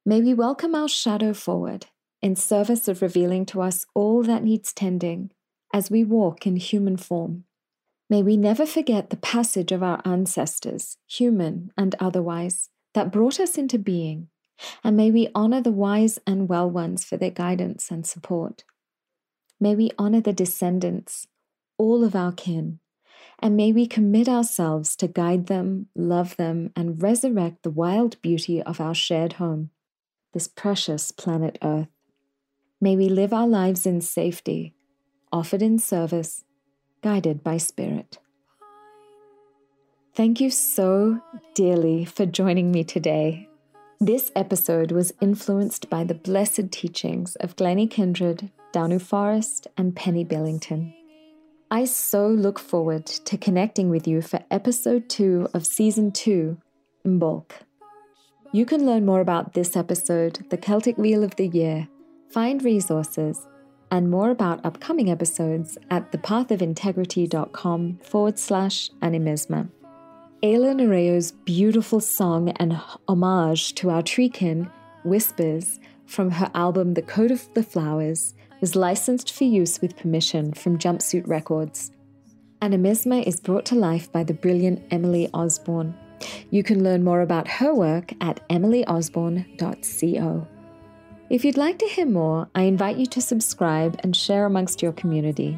May 0.08 0.22
we 0.22 0.36
welcome 0.36 0.76
our 0.76 0.88
shadow 0.88 1.34
forward 1.34 1.88
in 2.22 2.36
service 2.36 2.88
of 2.88 3.02
revealing 3.02 3.44
to 3.48 3.64
us 3.64 3.88
all 3.96 4.22
that 4.22 4.44
needs 4.44 4.72
tending 4.72 5.32
as 5.74 5.90
we 5.90 6.04
walk 6.04 6.46
in 6.46 6.58
human 6.58 6.96
form. 6.96 7.46
May 8.08 8.22
we 8.22 8.38
never 8.38 8.68
forget 8.68 9.10
the 9.10 9.18
passage 9.18 9.72
of 9.72 9.82
our 9.82 10.04
ancestors, 10.06 10.98
human 11.08 11.72
and 11.76 11.96
otherwise, 12.00 12.70
that 12.94 13.12
brought 13.12 13.40
us 13.40 13.58
into 13.58 13.80
being, 13.80 14.28
and 14.84 14.96
may 14.96 15.10
we 15.10 15.30
honor 15.34 15.60
the 15.60 15.72
wise 15.72 16.20
and 16.28 16.48
well 16.48 16.70
ones 16.70 17.04
for 17.04 17.18
their 17.18 17.32
guidance 17.32 17.90
and 17.90 18.06
support. 18.06 18.64
May 19.60 19.74
we 19.74 19.90
honor 19.98 20.22
the 20.22 20.34
descendants, 20.34 21.26
all 21.80 22.04
of 22.04 22.16
our 22.16 22.32
kin, 22.32 22.80
and 23.40 23.58
may 23.58 23.72
we 23.74 23.88
commit 23.88 24.30
ourselves 24.30 24.96
to 24.98 25.08
guide 25.08 25.48
them, 25.48 25.88
love 25.96 26.38
them, 26.38 26.72
and 26.76 27.02
resurrect 27.02 27.64
the 27.64 27.72
wild 27.72 28.22
beauty 28.22 28.62
of 28.62 28.80
our 28.80 28.94
shared 28.94 29.34
home, 29.34 29.72
this 30.36 30.48
precious 30.50 31.12
planet 31.12 31.58
Earth. 31.64 31.88
May 32.82 32.98
we 32.98 33.08
live 33.08 33.32
our 33.32 33.48
lives 33.48 33.86
in 33.86 34.02
safety, 34.02 34.76
offered 35.32 35.62
in 35.62 35.80
service, 35.80 36.44
guided 37.02 37.42
by 37.42 37.56
Spirit. 37.56 38.18
Thank 40.14 40.42
you 40.42 40.50
so 40.50 41.22
dearly 41.54 42.04
for 42.04 42.26
joining 42.26 42.70
me 42.70 42.84
today. 42.84 43.48
This 44.02 44.30
episode 44.36 44.92
was 44.92 45.14
influenced 45.22 45.90
by 45.90 46.04
the 46.04 46.14
blessed 46.14 46.70
teachings 46.70 47.38
of 47.38 47.56
Glennie 47.56 47.88
Kindred, 47.88 48.52
Danu 48.74 49.00
Forest, 49.00 49.68
and 49.78 49.96
Penny 49.96 50.26
Billington. 50.26 50.94
I 51.72 51.86
so 51.86 52.28
look 52.28 52.60
forward 52.60 53.06
to 53.06 53.38
connecting 53.38 53.90
with 53.90 54.06
you 54.06 54.22
for 54.22 54.44
episode 54.52 55.08
two 55.08 55.48
of 55.54 55.66
season 55.66 56.12
two, 56.12 56.58
Imbolc. 57.06 57.52
You 58.56 58.66
can 58.66 58.86
learn 58.86 59.06
more 59.06 59.20
about 59.20 59.52
this 59.52 59.76
episode, 59.76 60.46
the 60.50 60.56
Celtic 60.56 60.98
Wheel 60.98 61.26
of 61.26 61.36
the 61.36 61.48
Year, 61.48 61.90
find 62.30 62.64
resources, 62.64 63.46
and 63.92 64.10
more 64.10 64.30
about 64.30 64.66
upcoming 64.66 65.12
episodes 65.12 65.78
at 65.92 66.10
thepathofintegrity.com 66.14 68.00
forward 68.02 68.40
slash 68.40 68.90
animisma. 69.02 69.68
Ayla 70.42 70.74
Nereo's 70.74 71.34
beautiful 71.34 72.00
song 72.00 72.52
and 72.52 72.80
homage 73.10 73.76
to 73.76 73.90
our 73.90 74.02
treekin, 74.02 74.72
Whispers, 75.04 75.82
from 76.06 76.32
her 76.32 76.50
album 76.56 76.94
The 76.94 77.02
Code 77.02 77.32
of 77.32 77.54
the 77.56 77.64
Flowers, 77.64 78.36
was 78.62 78.74
licensed 78.74 79.34
for 79.34 79.44
use 79.44 79.82
with 79.82 79.98
permission 79.98 80.54
from 80.54 80.80
Jumpsuit 80.80 81.28
Records. 81.28 81.92
Animisma 82.62 83.22
is 83.28 83.42
brought 83.42 83.66
to 83.66 83.76
life 83.76 84.10
by 84.14 84.24
the 84.24 84.34
brilliant 84.34 84.82
Emily 84.92 85.30
Osborne. 85.34 85.94
You 86.50 86.64
can 86.64 86.84
learn 86.84 87.04
more 87.04 87.22
about 87.22 87.48
her 87.48 87.74
work 87.74 88.14
at 88.22 88.48
emilyosborne.co. 88.50 90.48
If 91.30 91.44
you'd 91.44 91.58
like 91.58 91.80
to 91.80 91.88
hear 91.88 92.06
more, 92.06 92.48
I 92.54 92.64
invite 92.64 92.98
you 92.98 93.08
to 93.08 93.22
subscribe 93.22 94.00
and 94.04 94.16
share 94.16 94.46
amongst 94.46 94.82
your 94.82 94.92
community. 94.94 95.58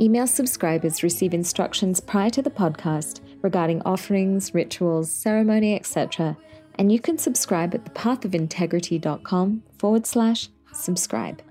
Email 0.00 0.26
subscribers 0.26 1.02
receive 1.02 1.34
instructions 1.34 2.00
prior 2.00 2.30
to 2.30 2.42
the 2.42 2.50
podcast 2.50 3.20
regarding 3.42 3.82
offerings, 3.82 4.54
rituals, 4.54 5.10
ceremony, 5.10 5.74
etc., 5.74 6.36
and 6.78 6.92
you 6.92 7.00
can 7.00 7.16
subscribe 7.18 7.74
at 7.74 7.84
thepathofintegrity.com 7.84 9.62
forward 9.78 10.06
slash 10.06 10.48
subscribe. 10.72 11.42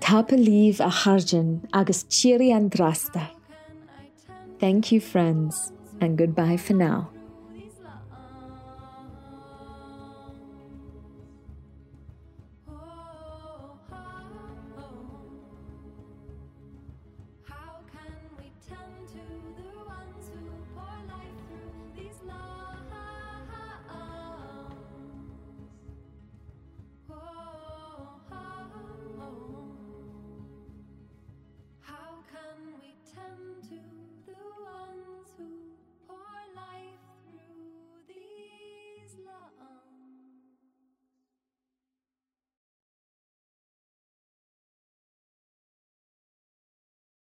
Tapeliv 0.00 0.80
a 0.80 0.88
harjan 0.88 1.66
agus 1.72 2.04
chiri 2.04 2.48
andrasta. 2.50 3.30
Thank 4.58 4.92
you, 4.92 5.00
friends, 5.00 5.72
and 6.00 6.16
goodbye 6.16 6.56
for 6.56 6.74
now. 6.74 7.10